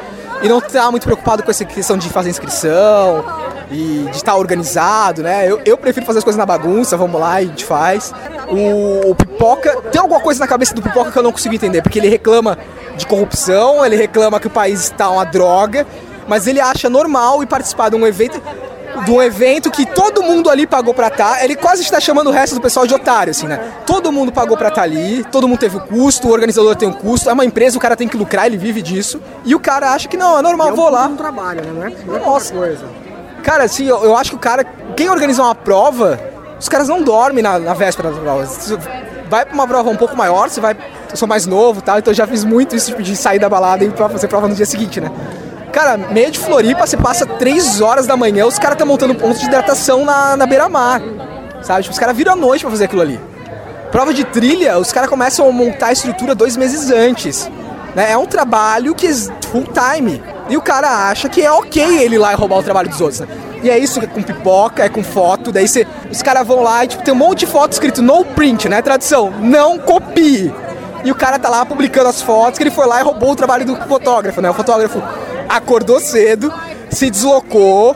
e 0.43 0.49
não 0.49 0.59
estar 0.59 0.91
muito 0.91 1.05
preocupado 1.05 1.45
com 1.45 1.51
essa 1.51 1.65
questão 1.65 1.97
de 1.97 2.11
fazer 2.11 2.29
inscrição 2.29 3.25
e 3.71 4.09
de 4.11 4.17
estar 4.17 4.35
organizado, 4.35 5.23
né? 5.23 5.49
Eu, 5.49 5.61
eu 5.65 5.79
prefiro 5.79 6.05
fazer 6.05 6.19
as 6.19 6.25
coisas 6.25 6.39
na 6.39 6.45
bagunça, 6.45 6.97
vamos 6.97 7.21
lá 7.21 7.41
e 7.41 7.45
a 7.45 7.49
gente 7.49 7.65
faz. 7.65 8.13
O, 8.49 9.11
o 9.11 9.15
Pipoca, 9.15 9.81
tem 9.93 10.01
alguma 10.01 10.21
coisa 10.21 10.41
na 10.41 10.49
cabeça 10.49 10.75
do 10.75 10.83
Pipoca 10.83 11.13
que 11.13 11.19
eu 11.19 11.23
não 11.23 11.31
consigo 11.31 11.55
entender, 11.55 11.83
porque 11.83 12.01
ele 12.01 12.09
reclama 12.09 12.59
de 12.97 13.07
corrupção, 13.07 13.87
ele 13.87 13.97
reclama 13.97 14.41
que 14.41 14.49
o 14.49 14.51
país 14.51 14.83
está 14.83 15.09
uma 15.09 15.25
droga, 15.25 15.87
mas 16.27 16.47
ele 16.47 16.61
acha 16.61 16.89
normal 16.89 17.43
ir 17.43 17.47
participar 17.47 17.89
de 17.89 17.97
um 17.97 18.07
evento 18.07 18.41
de 19.05 19.11
um 19.11 19.21
evento 19.21 19.71
que 19.71 19.85
todo 19.85 20.23
mundo 20.23 20.49
ali 20.49 20.67
pagou 20.67 20.95
pra 20.95 21.09
estar. 21.09 21.43
Ele 21.43 21.57
quase 21.57 21.83
está 21.83 21.99
chamando 21.99 22.29
o 22.29 22.31
resto 22.31 22.55
do 22.55 22.61
pessoal 22.61 22.87
de 22.87 22.95
otário, 22.95 23.33
assim, 23.33 23.47
né? 23.47 23.61
Todo 23.85 24.13
mundo 24.13 24.31
pagou 24.31 24.57
pra 24.57 24.69
estar 24.69 24.83
ali, 24.83 25.25
todo 25.25 25.49
mundo 25.49 25.59
teve 25.59 25.77
o 25.77 25.81
custo, 25.81 26.29
o 26.29 26.31
organizador 26.31 26.77
tem 26.77 26.89
um 26.89 26.93
custo, 26.93 27.29
é 27.29 27.33
uma 27.33 27.45
empresa, 27.45 27.77
o 27.77 27.81
cara 27.81 27.97
tem 27.97 28.07
que 28.07 28.17
lucrar, 28.17 28.47
ele 28.47 28.57
vive 28.57 28.81
disso. 28.81 29.21
E 29.45 29.55
o 29.55 29.61
cara 29.61 29.93
acha 29.93 30.09
que 30.09 30.17
não, 30.17 30.39
é 30.39 30.43
normal, 30.43 30.75
vou 30.75 30.89
lá. 30.89 31.07
Um 31.07 31.17
trabalho, 31.17 31.63
né? 31.63 31.73
Não 31.73 31.87
é, 31.87 31.93
não 32.07 32.17
é 32.17 32.21
Nossa. 32.21 32.55
coisa. 32.55 32.85
Cara, 33.43 33.65
assim, 33.65 33.87
eu, 33.87 34.03
eu 34.05 34.17
acho 34.17 34.31
que 34.31 34.37
o 34.37 34.39
cara. 34.41 34.65
Quem 34.97 35.11
organiza 35.11 35.43
uma 35.43 35.55
prova, 35.55 36.19
os 36.59 36.69
caras 36.69 36.89
não 36.89 37.03
dormem 37.03 37.43
na, 37.43 37.59
na 37.59 37.75
véspera 37.75 38.11
da 38.11 38.19
prova. 38.19 38.47
Você 38.47 38.77
vai 39.29 39.45
pra 39.45 39.55
uma 39.55 39.67
prova 39.67 39.91
um 39.91 39.97
pouco 39.97 40.17
maior, 40.17 40.49
você 40.49 40.61
vai. 40.61 40.77
Eu 41.11 41.17
sou 41.17 41.29
mais 41.29 41.47
novo 41.47 41.81
e 41.81 41.83
tal, 41.83 41.99
então 41.99 42.11
eu 42.11 42.17
já 42.17 42.27
fiz 42.27 42.43
muito 42.43 42.75
isso 42.75 42.87
tipo, 42.87 43.03
de 43.03 43.15
sair 43.15 43.39
da 43.39 43.49
balada 43.49 43.85
e 43.85 43.91
fazer 43.91 44.29
prova 44.29 44.49
no 44.49 44.55
dia 44.55 44.67
seguinte, 44.67 45.01
né? 45.01 45.11
Cara, 45.75 45.97
meio 45.97 46.31
de 46.31 46.39
Floripa, 46.39 46.87
você 46.87 46.97
passa 46.97 47.27
3 47.27 47.81
horas 47.81 48.07
da 48.07 48.17
manhã, 48.17 48.47
os 48.47 48.61
caras 48.61 48.77
estão 48.77 48.87
montando 48.87 49.13
pontos 49.17 49.41
de 49.41 49.47
hidratação 49.47 50.05
na, 50.05 50.37
na 50.37 50.47
beira-mar. 50.47 51.03
Sabe? 51.63 51.83
Tipo, 51.83 51.93
os 51.93 51.99
caras 51.99 52.17
viram 52.17 52.35
a 52.35 52.37
noite 52.37 52.61
pra 52.61 52.71
fazer 52.71 52.85
aquilo 52.85 53.03
ali. 53.03 53.21
Prova 53.91 54.15
de 54.15 54.23
trilha, 54.23 54.79
os 54.79 54.93
caras 54.93 55.11
começam 55.11 55.49
a 55.49 55.51
montar 55.51 55.89
a 55.89 55.93
estrutura 55.93 56.33
dois 56.33 56.57
meses 56.57 56.93
antes. 56.93 57.51
Né? 57.93 58.13
É 58.13 58.17
um 58.17 58.25
trabalho 58.25 58.95
que 58.95 59.13
full 59.51 59.65
time. 59.65 60.23
E 60.49 60.57
o 60.57 60.63
cara 60.63 61.09
acha 61.09 61.29
que 61.29 61.43
é 61.43 61.51
ok 61.51 61.83
ele 62.05 62.15
ir 62.15 62.19
lá 62.19 62.33
e 62.33 62.37
roubar 62.37 62.59
o 62.59 62.63
trabalho 62.63 62.89
dos 62.89 63.01
outros, 63.01 63.19
né? 63.21 63.27
E 63.61 63.69
é 63.69 63.77
isso, 63.77 63.99
é 63.99 64.07
com 64.07 64.23
pipoca, 64.23 64.85
é 64.85 64.89
com 64.89 65.03
foto, 65.03 65.51
daí 65.51 65.67
você, 65.67 65.87
os 66.09 66.23
caras 66.23 66.47
vão 66.47 66.63
lá 66.63 66.85
e 66.85 66.89
tipo, 66.89 67.03
tem 67.03 67.15
um 67.15 67.17
monte 67.17 67.41
de 67.41 67.47
foto 67.47 67.73
escrito 67.73 68.01
no 68.01 68.25
print, 68.25 68.69
né? 68.69 68.81
Tradução, 68.81 69.33
não 69.41 69.79
copie. 69.79 70.53
E 71.05 71.13
o 71.13 71.15
cara 71.15 71.39
tá 71.39 71.49
lá 71.49 71.65
publicando 71.65 72.09
as 72.09 72.23
fotos 72.23 72.59
que 72.59 72.65
ele 72.65 72.71
foi 72.71 72.87
lá 72.87 73.01
e 73.01 73.05
roubou 73.05 73.33
o 73.33 73.37
trabalho 73.37 73.65
do 73.65 73.77
fotógrafo, 73.77 74.41
né? 74.41 74.51
O 74.51 74.55
fotógrafo 74.55 75.03
acordou 75.49 76.01
cedo, 76.01 76.53
se 76.91 77.11
deslocou, 77.11 77.95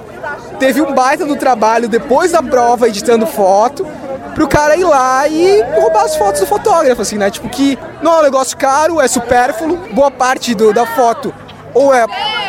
teve 0.58 0.82
um 0.82 0.92
baita 0.92 1.24
do 1.24 1.34
trabalho 1.34 1.88
depois 1.88 2.32
da 2.32 2.42
prova 2.42 2.86
editando 2.86 3.26
foto, 3.26 3.86
pro 4.34 4.46
cara 4.46 4.76
ir 4.76 4.84
lá 4.84 5.26
e 5.26 5.62
roubar 5.80 6.04
as 6.04 6.16
fotos 6.16 6.42
do 6.42 6.46
fotógrafo, 6.46 7.02
assim, 7.02 7.16
né? 7.16 7.30
Tipo, 7.30 7.48
que 7.48 7.78
não 8.02 8.14
é 8.14 8.20
um 8.20 8.22
negócio 8.22 8.56
caro, 8.56 9.00
é 9.00 9.08
supérfluo, 9.08 9.78
boa 9.92 10.10
parte 10.10 10.54
do, 10.54 10.72
da 10.72 10.86
foto 10.86 11.32
ou 11.74 11.94
é 11.94 12.04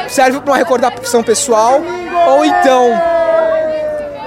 serve 0.08 0.40
para 0.40 0.52
uma 0.52 0.58
recordação 0.58 1.22
pessoal, 1.24 1.82
ou 2.28 2.44
então 2.44 2.92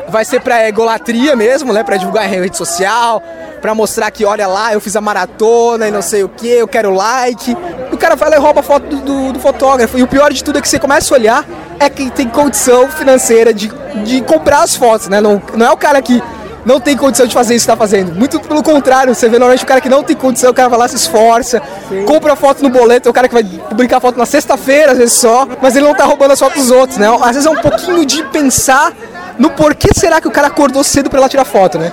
vai 0.08 0.24
ser 0.24 0.40
para 0.40 0.68
egolatria 0.68 1.34
mesmo, 1.34 1.72
né? 1.72 1.82
Para 1.82 1.96
divulgar 1.96 2.26
em 2.26 2.40
rede 2.40 2.56
social, 2.56 3.22
para 3.62 3.76
mostrar 3.76 4.10
que 4.10 4.24
olha 4.24 4.48
lá, 4.48 4.74
eu 4.74 4.80
fiz 4.80 4.96
a 4.96 5.00
maratona 5.00 5.86
e 5.86 5.90
não 5.92 6.02
sei 6.02 6.24
o 6.24 6.28
que, 6.28 6.48
eu 6.48 6.66
quero 6.66 6.92
like. 6.92 7.56
O 7.92 7.96
cara 7.96 8.16
vai 8.16 8.30
lá 8.30 8.36
e 8.36 8.40
rouba 8.40 8.58
a 8.58 8.62
foto 8.62 8.88
do, 8.88 8.96
do, 8.96 9.32
do, 9.34 9.38
fotógrafo. 9.38 9.96
E 9.96 10.02
o 10.02 10.08
pior 10.08 10.32
de 10.32 10.42
tudo 10.42 10.58
é 10.58 10.60
que 10.60 10.68
você 10.68 10.80
começa 10.80 11.14
a 11.14 11.16
olhar 11.16 11.46
é 11.78 11.88
quem 11.88 12.10
tem 12.10 12.28
condição 12.28 12.88
financeira 12.90 13.54
de, 13.54 13.72
de 14.04 14.20
comprar 14.22 14.64
as 14.64 14.74
fotos, 14.74 15.08
né? 15.08 15.20
Não, 15.20 15.40
não 15.54 15.66
é 15.66 15.70
o 15.70 15.76
cara 15.76 16.02
que 16.02 16.20
não 16.64 16.80
tem 16.80 16.96
condição 16.96 17.24
de 17.24 17.32
fazer 17.32 17.54
isso 17.54 17.64
que 17.64 17.72
está 17.72 17.76
fazendo. 17.76 18.12
Muito 18.14 18.40
pelo 18.40 18.64
contrário, 18.64 19.14
você 19.14 19.28
vê 19.28 19.38
normalmente 19.38 19.62
o 19.62 19.66
cara 19.66 19.80
que 19.80 19.88
não 19.88 20.02
tem 20.02 20.16
condição, 20.16 20.50
o 20.50 20.54
cara 20.54 20.68
vai 20.68 20.80
lá, 20.80 20.88
se 20.88 20.96
esforça, 20.96 21.62
Sim. 21.88 22.04
compra 22.04 22.34
foto 22.34 22.64
no 22.64 22.68
boleto, 22.68 23.08
é 23.08 23.10
o 23.10 23.14
cara 23.14 23.28
que 23.28 23.34
vai 23.34 23.44
publicar 23.44 24.00
foto 24.00 24.18
na 24.18 24.26
sexta-feira, 24.26 24.92
às 24.92 24.98
vezes 24.98 25.14
só, 25.14 25.46
mas 25.60 25.76
ele 25.76 25.86
não 25.86 25.94
tá 25.94 26.04
roubando 26.04 26.32
as 26.32 26.38
fotos 26.38 26.62
dos 26.62 26.70
outros, 26.72 26.98
né? 26.98 27.06
Às 27.22 27.36
vezes 27.36 27.46
é 27.46 27.50
um 27.50 27.60
pouquinho 27.60 28.04
de 28.04 28.24
pensar 28.24 28.92
no 29.38 29.50
porquê 29.50 29.88
será 29.94 30.20
que 30.20 30.28
o 30.28 30.30
cara 30.30 30.48
acordou 30.48 30.84
cedo 30.84 31.08
para 31.08 31.20
lá 31.20 31.28
tirar 31.28 31.44
foto, 31.44 31.78
né? 31.78 31.92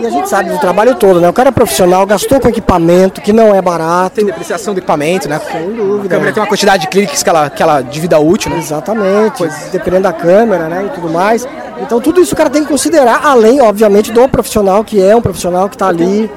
E 0.00 0.06
a 0.06 0.10
gente 0.10 0.28
sabe 0.28 0.50
do 0.50 0.58
trabalho 0.58 0.94
todo, 0.94 1.20
né? 1.20 1.28
O 1.28 1.32
cara 1.32 1.48
é 1.48 1.52
profissional, 1.52 2.06
gastou 2.06 2.40
com 2.40 2.48
equipamento 2.48 3.20
que 3.20 3.32
não 3.32 3.54
é 3.54 3.60
barato. 3.60 4.16
Tem 4.16 4.24
depreciação 4.24 4.74
do 4.74 4.78
equipamento, 4.78 5.28
né? 5.28 5.40
Sem 5.50 5.72
dúvida. 5.72 6.06
A 6.06 6.18
câmera 6.18 6.32
tem 6.32 6.42
uma 6.42 6.48
quantidade 6.48 6.82
de 6.82 6.88
cliques 6.88 7.22
que 7.22 7.28
ela, 7.28 7.50
que 7.50 7.62
ela 7.62 7.82
de 7.82 8.00
vida 8.00 8.18
útil, 8.18 8.50
né? 8.50 8.58
Exatamente, 8.58 9.38
pois. 9.38 9.68
dependendo 9.72 10.04
da 10.04 10.12
câmera, 10.12 10.68
né? 10.68 10.86
E 10.86 10.88
tudo 10.90 11.10
mais. 11.10 11.46
Então 11.80 12.00
tudo 12.00 12.20
isso 12.20 12.34
o 12.34 12.36
cara 12.36 12.50
tem 12.50 12.62
que 12.62 12.68
considerar, 12.68 13.22
além, 13.24 13.60
obviamente, 13.60 14.12
do 14.12 14.28
profissional, 14.28 14.84
que 14.84 15.02
é 15.02 15.16
um 15.16 15.22
profissional 15.22 15.68
que 15.68 15.74
está 15.74 15.88
ali. 15.88 16.30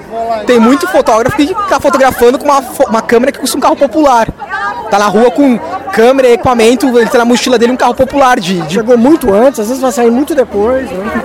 Tem 0.48 0.60
muito 0.60 0.88
fotógrafo 0.88 1.36
que 1.36 1.44
está 1.44 1.80
fotografando 1.80 2.40
com 2.40 2.46
uma, 2.46 2.64
uma 2.88 3.02
câmera 3.02 3.32
que 3.32 3.40
custa 3.40 3.58
um 3.58 3.62
carro 3.62 3.76
popular. 3.76 4.30
Tá 4.90 5.00
na 5.00 5.08
rua 5.08 5.32
com 5.32 5.60
câmera 5.94 6.28
e 6.28 6.34
equipamento, 6.34 6.98
ele 6.98 7.10
tá 7.10 7.20
na 7.20 7.26
mochila 7.26 7.58
dele 7.58 7.72
um 7.72 7.78
carro 7.78 7.94
popular 7.94 8.40
de, 8.40 8.60
de... 8.64 8.74
Chegou 8.74 8.98
muito 8.98 9.34
antes, 9.34 9.60
às 9.60 9.68
vezes 9.68 9.82
vai 9.82 9.92
sair 9.92 10.12
muito 10.12 10.34
depois, 10.36 10.90
né? 10.90 11.24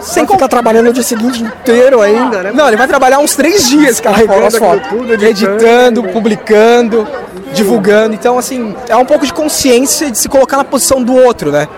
Sem 0.00 0.26
ficar 0.26 0.48
trabalhando 0.48 0.90
o 0.90 0.92
dia 0.92 1.02
seguinte 1.02 1.42
inteiro 1.42 2.02
ainda, 2.02 2.42
né? 2.42 2.52
Não, 2.52 2.66
ele 2.66 2.76
vai 2.76 2.88
trabalhar 2.88 3.20
uns 3.20 3.34
três 3.34 3.68
dias, 3.68 4.00
cara, 4.00 4.18
as 4.46 4.56
fotos. 4.56 4.88
Tudo, 4.88 5.12
editando, 5.14 5.54
editando 5.54 6.02
publicando, 6.08 7.08
divulgando. 7.54 8.14
Então, 8.14 8.36
assim, 8.36 8.74
é 8.88 8.96
um 8.96 9.06
pouco 9.06 9.24
de 9.24 9.32
consciência 9.32 10.10
de 10.10 10.18
se 10.18 10.28
colocar 10.28 10.56
na 10.56 10.64
posição 10.64 11.02
do 11.02 11.14
outro, 11.14 11.52
né? 11.52 11.68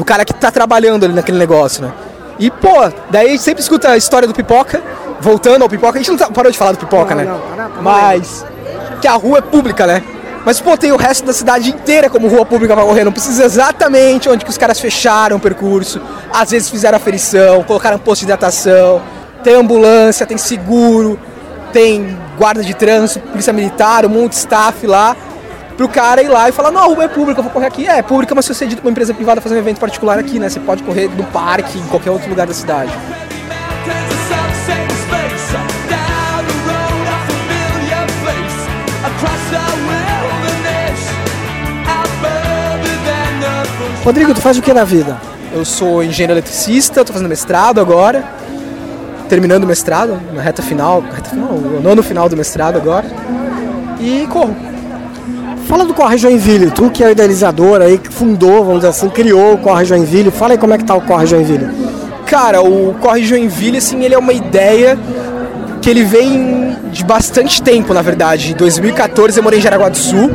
do 0.00 0.04
cara 0.04 0.24
que 0.24 0.32
tá 0.32 0.50
trabalhando 0.50 1.04
ali 1.04 1.12
naquele 1.12 1.36
negócio, 1.36 1.82
né? 1.82 1.92
E, 2.38 2.50
pô, 2.50 2.90
daí 3.10 3.26
a 3.26 3.30
gente 3.32 3.42
sempre 3.42 3.62
escuta 3.62 3.90
a 3.90 3.98
história 3.98 4.26
do 4.26 4.32
Pipoca, 4.32 4.82
voltando 5.20 5.60
ao 5.60 5.68
Pipoca, 5.68 5.98
a 5.98 6.02
gente 6.02 6.10
não 6.10 6.16
tá, 6.16 6.30
parou 6.30 6.50
de 6.50 6.56
falar 6.56 6.72
do 6.72 6.78
Pipoca, 6.78 7.14
não, 7.14 7.22
né? 7.22 7.30
Não, 7.30 7.40
para, 7.54 7.82
Mas 7.82 8.42
que 8.98 9.06
a 9.06 9.12
rua 9.12 9.38
é 9.38 9.40
pública, 9.42 9.86
né? 9.86 10.02
Mas, 10.44 10.60
pô, 10.60 10.76
tem 10.76 10.90
o 10.90 10.96
resto 10.96 11.24
da 11.24 11.32
cidade 11.32 11.70
inteira 11.70 12.08
como 12.08 12.28
rua 12.28 12.46
pública 12.46 12.74
pra 12.74 12.84
correr. 12.84 13.04
Não 13.04 13.12
precisa 13.12 13.44
exatamente 13.44 14.28
onde 14.28 14.44
que 14.44 14.50
os 14.50 14.56
caras 14.56 14.80
fecharam 14.80 15.36
o 15.36 15.40
percurso. 15.40 16.00
Às 16.32 16.50
vezes 16.50 16.70
fizeram 16.70 16.96
aferição, 16.96 17.62
colocaram 17.62 17.98
posto 17.98 18.20
de 18.20 18.26
hidratação. 18.26 19.02
Tem 19.44 19.54
ambulância, 19.54 20.26
tem 20.26 20.38
seguro, 20.38 21.18
tem 21.72 22.18
guarda 22.38 22.62
de 22.62 22.74
trânsito, 22.74 23.26
polícia 23.28 23.52
militar, 23.52 24.04
um 24.06 24.08
monte 24.08 24.30
de 24.30 24.38
staff 24.38 24.86
lá 24.86 25.16
pro 25.76 25.88
cara 25.88 26.22
ir 26.22 26.28
lá 26.28 26.46
e 26.46 26.52
falar, 26.52 26.70
não, 26.70 26.82
a 26.82 26.86
rua 26.86 27.04
é 27.04 27.08
pública, 27.08 27.40
eu 27.40 27.42
vou 27.42 27.50
correr 27.50 27.66
aqui. 27.66 27.86
É, 27.86 27.98
é 27.98 28.02
pública, 28.02 28.34
mas 28.34 28.44
se 28.44 28.54
você 28.54 28.64
é 28.64 28.66
dito 28.66 28.82
pra 28.82 28.88
uma 28.88 28.90
empresa 28.90 29.14
privada 29.14 29.40
fazer 29.40 29.54
um 29.54 29.58
evento 29.58 29.80
particular 29.80 30.18
aqui, 30.18 30.38
né? 30.38 30.48
Você 30.48 30.60
pode 30.60 30.82
correr 30.82 31.08
no 31.08 31.24
parque, 31.24 31.78
em 31.78 31.86
qualquer 31.86 32.10
outro 32.10 32.28
lugar 32.28 32.46
da 32.46 32.52
cidade. 32.52 32.92
Rodrigo, 44.04 44.32
tu 44.32 44.40
faz 44.40 44.56
o 44.56 44.62
que 44.62 44.72
na 44.72 44.84
vida? 44.84 45.18
Eu 45.52 45.64
sou 45.64 46.02
engenheiro 46.02 46.32
eletricista, 46.32 47.04
tô 47.04 47.12
fazendo 47.12 47.28
mestrado 47.28 47.80
agora. 47.80 48.24
Terminando 49.28 49.64
o 49.64 49.66
mestrado, 49.66 50.18
na 50.32 50.40
reta 50.40 50.62
final, 50.62 51.00
reta 51.00 51.30
final, 51.30 51.52
no 51.52 51.88
ano 51.88 52.02
final 52.02 52.28
do 52.28 52.36
mestrado 52.36 52.76
agora. 52.76 53.06
E 54.00 54.26
corro. 54.28 54.56
Fala 55.68 55.84
do 55.84 55.94
Corre 55.94 56.18
Joinville, 56.18 56.70
tu 56.70 56.90
que 56.90 57.04
é 57.04 57.06
o 57.06 57.10
idealizador 57.10 57.80
aí, 57.80 57.96
que 57.96 58.08
fundou, 58.08 58.64
vamos 58.64 58.76
dizer 58.76 58.88
assim, 58.88 59.08
criou 59.08 59.54
o 59.54 59.58
Corre 59.58 59.84
Joinville. 59.84 60.30
Fala 60.32 60.54
aí 60.54 60.58
como 60.58 60.74
é 60.74 60.78
que 60.78 60.84
tá 60.84 60.96
o 60.96 61.00
Corre 61.02 61.26
Joinville. 61.26 61.68
Cara, 62.26 62.60
o 62.60 62.94
Corre 63.00 63.24
Joinville, 63.24 63.78
assim, 63.78 64.02
ele 64.02 64.14
é 64.14 64.18
uma 64.18 64.32
ideia 64.32 64.98
que 65.80 65.88
ele 65.88 66.02
vem 66.02 66.76
de 66.90 67.04
bastante 67.04 67.62
tempo, 67.62 67.94
na 67.94 68.02
verdade. 68.02 68.52
Em 68.52 68.56
2014 68.56 69.38
eu 69.38 69.44
morei 69.44 69.60
em 69.60 69.62
Jaraguá 69.62 69.88
do 69.88 69.96
Sul. 69.96 70.30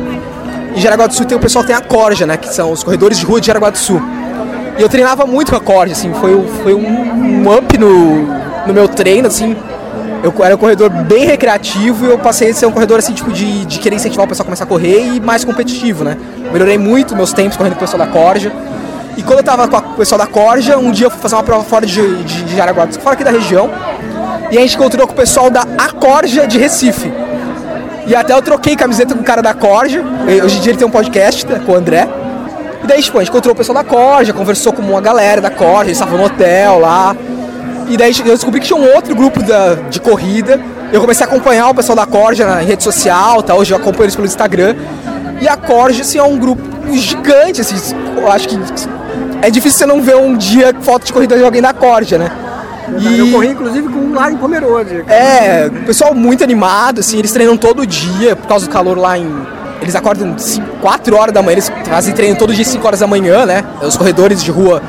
Em 0.76 0.80
Jaraguá 0.80 1.06
do 1.06 1.14
Sul 1.14 1.24
tem 1.24 1.36
o 1.36 1.40
pessoal 1.40 1.64
tem 1.64 1.74
a 1.74 1.80
Corja, 1.80 2.26
né? 2.26 2.36
Que 2.36 2.48
são 2.48 2.70
os 2.70 2.84
corredores 2.84 3.18
de 3.18 3.24
rua 3.24 3.40
de 3.40 3.46
Jaraguá 3.46 3.70
do 3.70 3.78
Sul. 3.78 4.00
E 4.78 4.82
eu 4.82 4.88
treinava 4.90 5.24
muito 5.24 5.50
com 5.50 5.56
a 5.56 5.60
Corja, 5.60 5.94
assim, 5.94 6.12
foi, 6.12 6.46
foi 6.62 6.74
um, 6.74 6.86
um 6.86 7.56
up 7.56 7.78
no, 7.78 8.26
no 8.66 8.74
meu 8.74 8.86
treino, 8.86 9.26
assim, 9.26 9.56
eu 10.22 10.34
era 10.44 10.54
um 10.54 10.58
corredor 10.58 10.90
bem 10.90 11.24
recreativo 11.24 12.04
e 12.04 12.10
eu 12.10 12.18
passei 12.18 12.50
a 12.50 12.54
ser 12.54 12.66
um 12.66 12.72
corredor 12.72 12.98
assim, 12.98 13.14
tipo, 13.14 13.32
de, 13.32 13.64
de 13.64 13.78
querer 13.78 13.96
incentivar 13.96 14.26
o 14.26 14.28
pessoal 14.28 14.44
a 14.44 14.46
começar 14.46 14.64
a 14.64 14.66
correr 14.66 15.14
e 15.14 15.20
mais 15.20 15.44
competitivo, 15.44 16.04
né? 16.04 16.16
Melhorei 16.52 16.76
muito 16.76 17.16
meus 17.16 17.32
tempos 17.32 17.56
correndo 17.56 17.72
com 17.72 17.78
o 17.78 17.80
pessoal 17.80 17.98
da 17.98 18.12
Corja. 18.12 18.52
E 19.16 19.22
quando 19.22 19.38
eu 19.38 19.44
tava 19.44 19.66
com 19.68 19.78
o 19.78 19.96
pessoal 19.96 20.18
da 20.18 20.26
Corja, 20.26 20.76
um 20.76 20.90
dia 20.90 21.06
eu 21.06 21.10
fui 21.10 21.20
fazer 21.20 21.36
uma 21.36 21.42
prova 21.42 21.64
fora 21.64 21.86
de, 21.86 22.24
de, 22.24 22.42
de 22.44 22.54
Jaraguá, 22.54 22.86
fora 23.00 23.14
aqui 23.14 23.24
da 23.24 23.30
região. 23.30 23.70
E 24.50 24.58
a 24.58 24.60
gente 24.60 24.76
encontrou 24.76 25.06
com 25.06 25.14
o 25.14 25.16
pessoal 25.16 25.48
da 25.48 25.62
Acorja 25.78 26.46
de 26.46 26.58
Recife. 26.58 27.10
E 28.06 28.14
até 28.14 28.32
eu 28.32 28.40
troquei 28.40 28.76
camiseta 28.76 29.14
com 29.14 29.20
o 29.20 29.24
cara 29.24 29.42
da 29.42 29.52
Corja. 29.52 30.02
Hoje 30.44 30.58
em 30.58 30.60
dia 30.60 30.70
ele 30.72 30.78
tem 30.78 30.86
um 30.86 30.90
podcast 30.90 31.46
né, 31.46 31.60
com 31.64 31.72
o 31.72 31.74
André. 31.74 32.08
E 32.84 32.86
daí, 32.86 33.02
tipo, 33.02 33.18
a 33.18 33.20
gente 33.20 33.30
encontrou 33.30 33.52
o 33.52 33.56
pessoal 33.56 33.82
da 33.82 33.84
Corja, 33.84 34.32
conversou 34.32 34.72
com 34.72 34.80
uma 34.80 35.00
galera 35.00 35.40
da 35.40 35.50
Corja, 35.50 35.86
eles 35.86 35.98
estavam 35.98 36.18
no 36.18 36.24
hotel 36.24 36.78
lá. 36.78 37.16
E 37.88 37.96
daí 37.96 38.12
eu 38.18 38.24
descobri 38.26 38.60
que 38.60 38.66
tinha 38.66 38.78
um 38.78 38.94
outro 38.94 39.14
grupo 39.14 39.42
da, 39.42 39.74
de 39.90 40.00
corrida. 40.00 40.60
Eu 40.92 41.00
comecei 41.00 41.26
a 41.26 41.28
acompanhar 41.28 41.68
o 41.68 41.74
pessoal 41.74 41.96
da 41.96 42.06
Corja 42.06 42.46
na 42.46 42.60
rede 42.60 42.82
social, 42.82 43.42
tá? 43.42 43.54
hoje 43.54 43.72
eu 43.72 43.76
acompanho 43.76 44.04
eles 44.04 44.14
pelo 44.14 44.26
Instagram. 44.26 44.76
E 45.40 45.48
a 45.48 45.56
Corja, 45.56 46.02
assim, 46.02 46.18
é 46.18 46.22
um 46.22 46.38
grupo 46.38 46.62
gigante, 46.94 47.60
assim, 47.60 47.74
eu 48.16 48.30
acho 48.30 48.48
que 48.48 48.58
é 49.42 49.50
difícil 49.50 49.78
você 49.78 49.86
não 49.86 50.00
ver 50.00 50.16
um 50.16 50.36
dia 50.36 50.74
foto 50.80 51.04
de 51.04 51.12
corrida 51.12 51.36
de 51.36 51.44
alguém 51.44 51.60
da 51.60 51.72
Corja, 51.72 52.18
né? 52.18 52.30
E... 52.98 53.18
Eu 53.18 53.30
corri 53.30 53.48
inclusive 53.48 53.88
com 53.88 53.98
um 53.98 54.14
lá 54.14 54.30
em 54.30 54.36
Pomerode. 54.36 55.04
É, 55.08 55.68
pessoal 55.86 56.14
muito 56.14 56.42
animado, 56.42 57.00
assim, 57.00 57.18
eles 57.18 57.32
treinam 57.32 57.56
todo 57.56 57.86
dia, 57.86 58.36
por 58.36 58.46
causa 58.46 58.66
do 58.66 58.72
calor 58.72 58.98
lá 58.98 59.18
em. 59.18 59.26
Eles 59.80 59.94
acordam 59.94 60.34
4 60.80 61.16
horas 61.16 61.34
da 61.34 61.42
manhã, 61.42 61.54
eles 61.54 61.72
fazem 61.84 62.14
treino 62.14 62.36
todo 62.36 62.54
dia 62.54 62.64
5 62.64 62.86
horas 62.86 63.00
da 63.00 63.06
manhã, 63.06 63.44
né? 63.44 63.62
Os 63.82 63.96
corredores 63.96 64.42
de 64.42 64.50
rua 64.50 64.82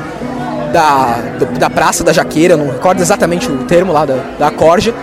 da, 0.71 1.19
da 1.59 1.69
Praça 1.69 2.03
da 2.03 2.13
Jaqueira, 2.13 2.55
não 2.55 2.71
recordo 2.71 3.01
exatamente 3.01 3.51
o 3.51 3.57
termo 3.65 3.91
lá 3.91 4.05
da, 4.05 4.15
da 4.39 4.51
Corja. 4.51 4.93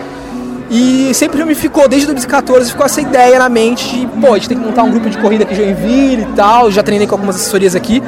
E 0.69 1.13
sempre 1.13 1.43
me 1.45 1.53
ficou, 1.53 1.87
desde 1.87 2.07
2014, 2.07 2.71
ficou 2.71 2.85
essa 2.85 2.99
ideia 2.99 3.37
na 3.37 3.47
mente 3.47 3.87
de, 3.87 4.07
pô, 4.07 4.33
a 4.33 4.37
gente 4.37 4.49
tem 4.49 4.57
que 4.57 4.65
montar 4.65 4.83
um 4.83 4.89
grupo 4.89 5.09
de 5.09 5.17
corrida 5.19 5.43
aqui 5.43 5.53
em 5.53 5.57
Joinville 5.57 6.23
e 6.23 6.35
tal. 6.35 6.71
Já 6.71 6.81
treinei 6.81 7.07
com 7.07 7.13
algumas 7.13 7.35
assessorias 7.35 7.75
aqui. 7.75 8.01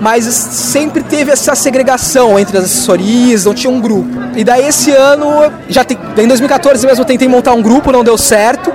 Mas 0.00 0.24
sempre 0.24 1.02
teve 1.02 1.30
essa 1.30 1.54
segregação 1.54 2.38
entre 2.38 2.56
as 2.58 2.64
assessorias, 2.64 3.44
não 3.44 3.54
tinha 3.54 3.70
um 3.70 3.80
grupo. 3.80 4.10
E 4.36 4.44
daí 4.44 4.66
esse 4.66 4.90
ano, 4.90 5.50
já 5.68 5.84
tem, 5.84 5.98
em 6.18 6.28
2014 6.28 6.86
mesmo 6.86 7.02
eu 7.02 7.06
tentei 7.06 7.28
montar 7.28 7.52
um 7.54 7.62
grupo, 7.62 7.90
não 7.90 8.04
deu 8.04 8.18
certo. 8.18 8.72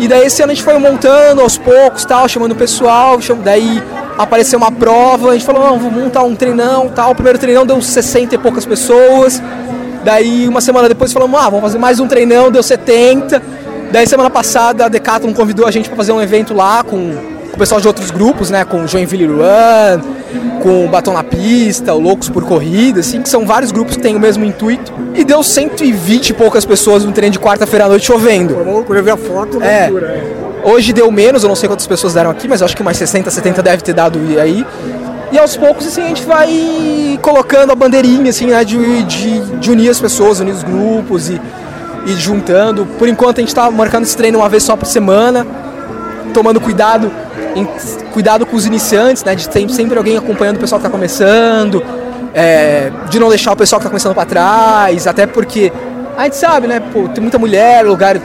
E 0.00 0.08
daí 0.08 0.26
esse 0.26 0.42
ano 0.42 0.52
a 0.52 0.54
gente 0.54 0.64
foi 0.64 0.78
montando 0.78 1.40
aos 1.40 1.56
poucos, 1.56 2.04
tal, 2.04 2.28
chamando 2.28 2.52
o 2.52 2.56
pessoal, 2.56 3.20
cham... 3.20 3.38
daí 3.38 3.82
apareceu 4.16 4.58
uma 4.58 4.72
prova, 4.72 5.30
a 5.30 5.32
gente 5.32 5.44
falou, 5.44 5.78
vou 5.78 5.90
montar 5.90 6.22
um 6.24 6.34
treinão, 6.34 6.88
tal. 6.88 7.12
O 7.12 7.14
primeiro 7.14 7.38
treinão 7.38 7.64
deu 7.64 7.80
60 7.80 8.34
e 8.34 8.38
poucas 8.38 8.66
pessoas. 8.66 9.40
Daí 10.04 10.48
uma 10.48 10.60
semana 10.60 10.88
depois 10.88 11.12
falamos, 11.12 11.38
ah, 11.38 11.44
vamos 11.44 11.60
fazer 11.60 11.78
mais 11.78 12.00
um 12.00 12.08
treinão, 12.08 12.50
deu 12.50 12.62
70. 12.62 13.40
Daí 13.92 14.06
semana 14.06 14.28
passada 14.28 14.86
a 14.86 14.88
Decathlon 14.88 15.32
convidou 15.32 15.66
a 15.66 15.70
gente 15.70 15.88
para 15.88 15.96
fazer 15.96 16.12
um 16.12 16.20
evento 16.20 16.52
lá 16.52 16.82
com 16.82 17.37
o 17.58 17.60
pessoal 17.60 17.80
de 17.80 17.88
outros 17.88 18.12
grupos, 18.12 18.50
né, 18.50 18.64
com 18.64 18.86
Joinville 18.86 19.26
Run, 19.26 20.00
com 20.62 20.84
o 20.84 20.88
Batom 20.88 21.12
na 21.12 21.24
Pista, 21.24 21.92
o 21.92 21.98
Loucos 21.98 22.28
por 22.28 22.44
Corrida, 22.44 23.00
assim, 23.00 23.20
que 23.20 23.28
são 23.28 23.44
vários 23.44 23.72
grupos 23.72 23.96
que 23.96 24.00
têm 24.02 24.14
o 24.14 24.20
mesmo 24.20 24.44
intuito. 24.44 24.92
E 25.12 25.24
deu 25.24 25.42
120 25.42 26.28
e 26.28 26.32
poucas 26.34 26.64
pessoas 26.64 27.04
no 27.04 27.10
treino 27.10 27.32
de 27.32 27.38
quarta-feira 27.40 27.86
à 27.86 27.88
noite 27.88 28.06
chovendo. 28.06 28.54
Quando 28.86 28.96
eu 28.96 29.02
vi 29.02 29.10
a 29.10 29.16
foto, 29.16 29.60
É. 29.60 29.88
loucura. 29.88 30.06
é. 30.06 30.70
Hoje 30.70 30.92
deu 30.92 31.10
menos, 31.10 31.42
eu 31.42 31.48
não 31.48 31.56
sei 31.56 31.68
quantas 31.68 31.86
pessoas 31.88 32.14
deram 32.14 32.30
aqui, 32.30 32.46
mas 32.46 32.62
acho 32.62 32.76
que 32.76 32.82
umas 32.82 32.96
60, 32.96 33.28
70 33.28 33.60
deve 33.60 33.82
ter 33.82 33.92
dado 33.92 34.20
aí. 34.40 34.64
E 35.32 35.38
aos 35.38 35.56
poucos, 35.56 35.84
assim, 35.88 36.02
a 36.02 36.06
gente 36.08 36.22
vai 36.22 37.18
colocando 37.20 37.72
a 37.72 37.74
bandeirinha, 37.74 38.30
assim, 38.30 38.46
né, 38.46 38.62
de, 38.64 39.02
de, 39.02 39.40
de 39.56 39.70
unir 39.70 39.88
as 39.90 39.98
pessoas, 40.00 40.38
unir 40.38 40.52
os 40.52 40.62
grupos 40.62 41.28
e, 41.28 41.40
e 42.06 42.12
juntando. 42.12 42.86
Por 43.00 43.08
enquanto, 43.08 43.38
a 43.38 43.40
gente 43.40 43.52
tá 43.52 43.68
marcando 43.68 44.04
esse 44.04 44.16
treino 44.16 44.38
uma 44.38 44.48
vez 44.48 44.62
só 44.62 44.76
por 44.76 44.86
semana, 44.86 45.44
tomando 46.32 46.60
cuidado, 46.60 47.10
cuidado 48.12 48.44
com 48.46 48.56
os 48.56 48.66
iniciantes, 48.66 49.24
né, 49.24 49.34
de 49.34 49.48
ter 49.48 49.68
sempre 49.70 49.96
alguém 49.96 50.16
acompanhando 50.16 50.56
o 50.56 50.60
pessoal 50.60 50.80
que 50.80 50.86
tá 50.86 50.90
começando, 50.90 51.82
é, 52.34 52.90
de 53.08 53.18
não 53.18 53.28
deixar 53.28 53.52
o 53.52 53.56
pessoal 53.56 53.78
que 53.80 53.84
tá 53.84 53.90
começando 53.90 54.14
para 54.14 54.24
trás, 54.24 55.06
até 55.06 55.26
porque 55.26 55.72
a 56.16 56.24
gente 56.24 56.36
sabe, 56.36 56.66
né, 56.66 56.80
pô, 56.80 57.08
tem 57.08 57.22
muita 57.22 57.38
mulher, 57.38 57.84
lugar... 57.84 58.16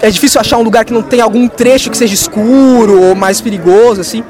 é 0.00 0.10
difícil 0.10 0.40
achar 0.40 0.56
um 0.58 0.62
lugar 0.62 0.84
que 0.84 0.92
não 0.92 1.02
tem 1.02 1.20
algum 1.20 1.48
trecho 1.48 1.90
que 1.90 1.96
seja 1.96 2.14
escuro 2.14 3.02
ou 3.02 3.14
mais 3.14 3.40
perigoso, 3.40 4.00
assim. 4.00 4.22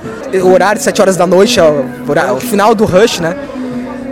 O 0.42 0.52
horário 0.52 0.78
de 0.78 0.84
7 0.84 1.00
horas 1.00 1.16
da 1.16 1.26
noite 1.26 1.60
é 1.60 1.62
o, 1.62 1.84
horário- 2.08 2.34
o 2.34 2.40
final 2.40 2.74
do 2.74 2.84
rush, 2.84 3.20
né? 3.20 3.36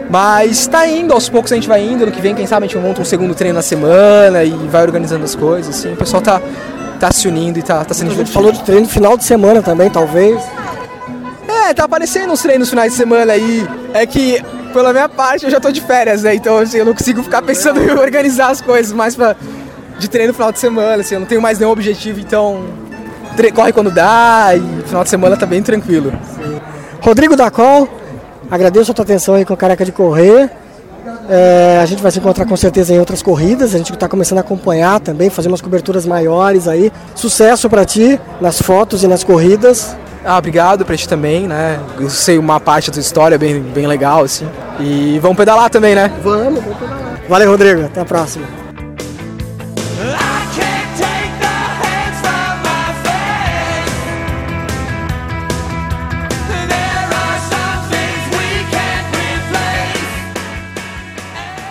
Mas 0.09 0.67
tá 0.67 0.87
indo, 0.87 1.13
aos 1.13 1.29
poucos 1.29 1.51
a 1.51 1.55
gente 1.57 1.67
vai 1.67 1.83
indo. 1.83 2.07
No 2.07 2.13
que 2.13 2.21
vem, 2.21 2.35
quem 2.35 2.47
sabe 2.47 2.67
a 2.67 2.69
gente 2.69 2.79
monta 2.79 3.01
um 3.01 3.05
segundo 3.05 3.35
treino 3.35 3.57
na 3.57 3.63
semana 3.63 4.45
e 4.45 4.51
vai 4.71 4.83
organizando 4.83 5.25
as 5.25 5.35
coisas, 5.35 5.77
assim. 5.77 5.93
O 5.95 5.97
pessoal 5.97 6.23
tá, 6.23 6.41
tá 6.97 7.11
se 7.13 7.29
unindo 7.29 7.59
e 7.59 7.63
tá, 7.63 7.85
tá 7.85 7.95
sendo 7.95 8.09
A 8.09 8.11
gente 8.11 8.25
divertido. 8.27 8.35
falou 8.35 8.53
de 8.53 8.63
treino 8.65 8.89
final 8.89 9.17
de 9.17 9.25
semana 9.25 9.63
também, 9.63 9.89
talvez. 9.91 10.43
É, 11.49 11.75
tá 11.75 11.85
aparecendo 11.85 12.33
uns 12.33 12.43
treinos 12.43 12.69
finais 12.69 12.93
de 12.93 12.99
semana 12.99 13.33
aí. 13.33 13.67
É 13.95 14.07
que, 14.07 14.43
pela 14.73 14.93
minha 14.93 15.09
parte, 15.09 15.45
eu 15.45 15.51
já 15.51 15.61
tô 15.61 15.71
de 15.71 15.81
férias, 15.81 16.23
né? 16.23 16.35
Então, 16.35 16.59
assim, 16.59 16.79
eu 16.79 16.85
não 16.85 16.95
consigo 16.95 17.23
ficar 17.23 17.43
pensando 17.43 17.81
em 17.81 17.91
organizar 17.99 18.51
as 18.51 18.61
coisas 18.61 18.93
mais 18.93 19.15
pra, 19.17 19.37
de 19.99 20.09
treino 20.09 20.29
no 20.29 20.35
final 20.35 20.53
de 20.53 20.59
semana, 20.59 21.03
assim. 21.03 21.15
Eu 21.15 21.21
não 21.21 21.27
tenho 21.27 21.43
mais 21.43 21.59
nenhum 21.59 21.71
objetivo, 21.71 22.21
então... 22.21 22.65
Corre 23.55 23.71
quando 23.71 23.91
dá 23.91 24.53
e 24.55 24.83
final 24.89 25.05
de 25.05 25.11
semana 25.11 25.37
tá 25.37 25.45
bem 25.45 25.63
tranquilo. 25.63 26.11
Rodrigo 27.03 27.37
Dacol, 27.37 27.87
agradeço 28.51 28.91
a 28.91 28.95
tua 28.95 29.03
atenção 29.03 29.35
aí 29.35 29.45
com 29.45 29.53
o 29.53 29.57
Careca 29.57 29.85
de 29.85 29.93
Correr. 29.93 30.51
É, 31.29 31.81
a 31.83 31.87
gente 31.87 32.03
vai 32.03 32.11
se 32.11 32.19
encontrar 32.19 32.47
com 32.47 32.57
certeza 32.57 32.95
em 32.95 32.99
outras 32.99 33.23
corridas. 33.23 33.75
A 33.75 33.79
gente 33.79 33.93
está 33.93 34.09
começando 34.09 34.39
a 34.39 34.41
acompanhar 34.43 35.01
também, 35.01 35.31
fazer 35.31 35.49
umas 35.49 35.61
coberturas 35.61 36.07
maiores 36.07 36.69
aí. 36.69 36.93
Sucesso 37.15 37.69
para 37.69 37.85
ti 37.85 38.21
nas 38.41 38.61
fotos 38.61 39.03
e 39.03 39.09
nas 39.09 39.25
corridas. 39.25 39.97
Ah, 40.25 40.39
obrigado 40.39 40.85
pra 40.85 40.97
ti 40.97 41.09
também, 41.09 41.47
né? 41.47 41.79
Eu 42.01 42.11
sei 42.11 42.37
uma 42.37 42.59
parte 42.59 42.91
da 42.91 42.95
tua 42.95 43.01
história 43.01 43.39
bem, 43.39 43.61
bem 43.61 43.87
legal, 43.87 44.25
assim. 44.25 44.49
E 44.81 45.19
vamos 45.21 45.37
pedalar 45.37 45.71
também, 45.71 45.95
né? 45.95 46.11
Vamos, 46.23 46.63
vamos 46.63 46.79
pedalar. 46.79 47.21
Valeu, 47.29 47.51
Rodrigo. 47.51 47.85
Até 47.85 48.01
a 48.01 48.05
próxima. 48.05 48.66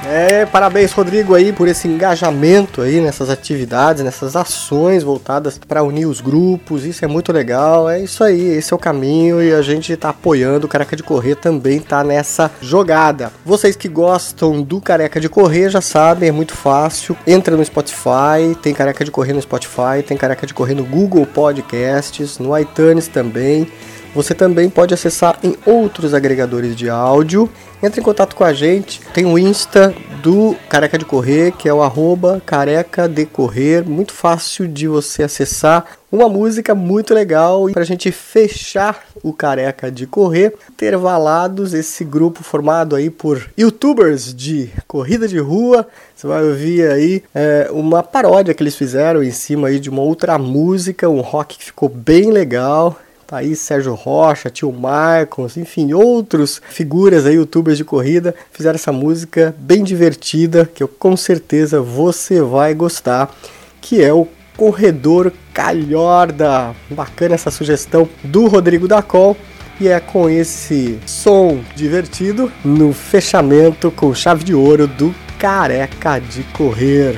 É, 0.08 0.46
parabéns, 0.46 0.91
Rodrigo, 0.91 1.34
aí 1.34 1.52
por 1.52 1.68
esse 1.68 1.88
engajamento 1.88 2.82
aí 2.82 3.02
nessas 3.02 3.28
atividades, 3.28 4.04
nessas 4.04 4.36
ações 4.36 5.02
voltadas 5.02 5.58
para 5.58 5.82
unir 5.82 6.06
os 6.06 6.22
grupos. 6.22 6.86
Isso 6.86 7.04
é 7.04 7.08
muito 7.08 7.34
legal. 7.34 7.89
É 7.89 8.00
isso 8.00 8.24
aí, 8.24 8.39
esse 8.39 8.72
é 8.72 8.76
o 8.76 8.80
caminho 8.80 9.41
e 9.41 9.52
a 9.52 9.63
gente 9.63 9.96
tá 9.98 10.10
apoiando 10.10 10.68
o 10.68 10.70
Careca 10.70 10.96
de 10.96 11.02
Correr 11.02 11.36
também 11.36 11.80
tá 11.80 12.04
nessa 12.04 12.52
jogada. 12.62 13.32
Vocês 13.44 13.76
que 13.76 13.88
gostam 13.88 14.62
do 14.62 14.80
Careca 14.80 15.20
de 15.20 15.28
Correr 15.28 15.70
já 15.70 15.82
sabem, 15.82 16.30
é 16.30 16.32
muito 16.32 16.54
fácil. 16.54 17.18
Entra 17.26 17.58
no 17.58 17.65
Spotify, 17.65 18.56
tem 18.62 18.76
Careca 18.76 19.04
de 19.04 19.10
Correr 19.10 19.34
no 19.34 19.41
Spotify, 19.41 20.04
tem 20.06 20.15
Careca 20.15 20.46
de 20.46 20.54
Correr 20.54 20.76
no 20.76 20.84
Google 20.84 21.26
Podcasts, 21.26 22.38
no 22.38 22.56
iTunes 22.56 23.08
também. 23.08 23.68
Você 24.15 24.34
também 24.34 24.69
pode 24.69 24.93
acessar 24.93 25.38
em 25.43 25.58
outros 25.65 26.13
agregadores 26.13 26.73
de 26.73 26.89
áudio. 26.89 27.49
Entre 27.84 27.99
em 27.99 28.04
contato 28.04 28.34
com 28.34 28.45
a 28.45 28.54
gente. 28.54 29.01
Tem 29.13 29.25
o 29.25 29.38
Insta 29.38 29.93
do 30.23 30.56
Careca 30.69 30.97
de 30.97 31.04
Correr, 31.04 31.51
que 31.51 31.67
é 31.67 31.73
o 31.73 31.84
arroba 31.84 32.41
careca 32.45 33.10
de 33.10 33.25
correr. 33.25 33.84
Muito 33.84 34.13
fácil 34.13 34.69
de 34.69 34.88
você 34.88 35.23
acessar. 35.23 35.86
Uma 36.10 36.30
música 36.30 36.73
muito 36.73 37.13
legal. 37.13 37.69
E 37.69 37.73
pra 37.73 37.84
gente 37.84 38.10
fechar 38.10 39.04
o 39.21 39.34
Careca 39.34 39.91
de 39.91 40.08
Correr, 40.08 40.54
intervalados, 40.71 41.73
esse 41.73 42.06
grupo 42.06 42.41
formado 42.41 42.95
aí 42.95 43.10
por 43.10 43.49
youtubers 43.58 44.34
de 44.34 44.69
corrida 44.88 45.28
de 45.28 45.39
rua. 45.39 45.86
Você 46.15 46.25
vai 46.25 46.41
ouvir 46.41 46.89
aí 46.89 47.21
é, 47.36 47.67
uma 47.69 48.01
paródia 48.01 48.54
que 48.54 48.63
eles 48.63 48.78
fizeram 48.78 49.21
em 49.21 49.32
cima 49.32 49.67
aí 49.67 49.78
de 49.78 49.89
uma 49.89 50.01
outra 50.01 50.38
música, 50.38 51.10
um 51.10 51.19
rock 51.19 51.58
que 51.58 51.65
ficou 51.65 51.89
bem 51.89 52.32
legal. 52.32 52.97
Tá 53.28 53.38
aí 53.38 53.56
Sérgio 53.56 53.96
Rocha, 53.96 54.52
Tio 54.52 54.72
Marcos, 54.72 55.58
enfim, 55.58 55.94
outros 55.94 56.62
figuras 56.70 57.26
aí, 57.26 57.36
youtubers 57.36 57.78
de 57.78 57.84
corrida, 57.84 58.36
fizeram 58.52 58.76
essa 58.76 58.92
música 58.92 59.56
bem 59.58 59.84
divertida, 59.84 60.70
que 60.72 60.84
eu 60.84 60.88
com 60.88 61.18
certeza 61.18 61.82
você 61.82 62.40
vai 62.40 62.76
gostar, 62.76 63.34
que 63.82 64.04
é 64.04 64.14
o 64.14 64.28
Corredor 64.56 65.32
Calhorda. 65.54 66.76
Bacana 66.90 67.36
essa 67.36 67.50
sugestão 67.52 68.08
do 68.24 68.48
Rodrigo 68.48 68.88
Dacol. 68.88 69.36
E 69.80 69.90
é 69.90 70.00
com 70.00 70.30
esse 70.30 70.98
som 71.06 71.60
divertido 71.76 72.50
no 72.64 72.94
fechamento 72.94 73.92
com 73.92 74.16
chave 74.16 74.44
de 74.46 74.54
ouro 74.54 74.88
do 74.88 75.14
Careca 75.38 76.18
de 76.20 76.44
Correr. 76.54 77.18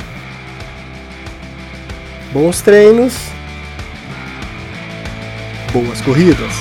Bons 2.33 2.61
treinos, 2.61 3.13
boas 5.81 6.01
corridas. 6.01 6.53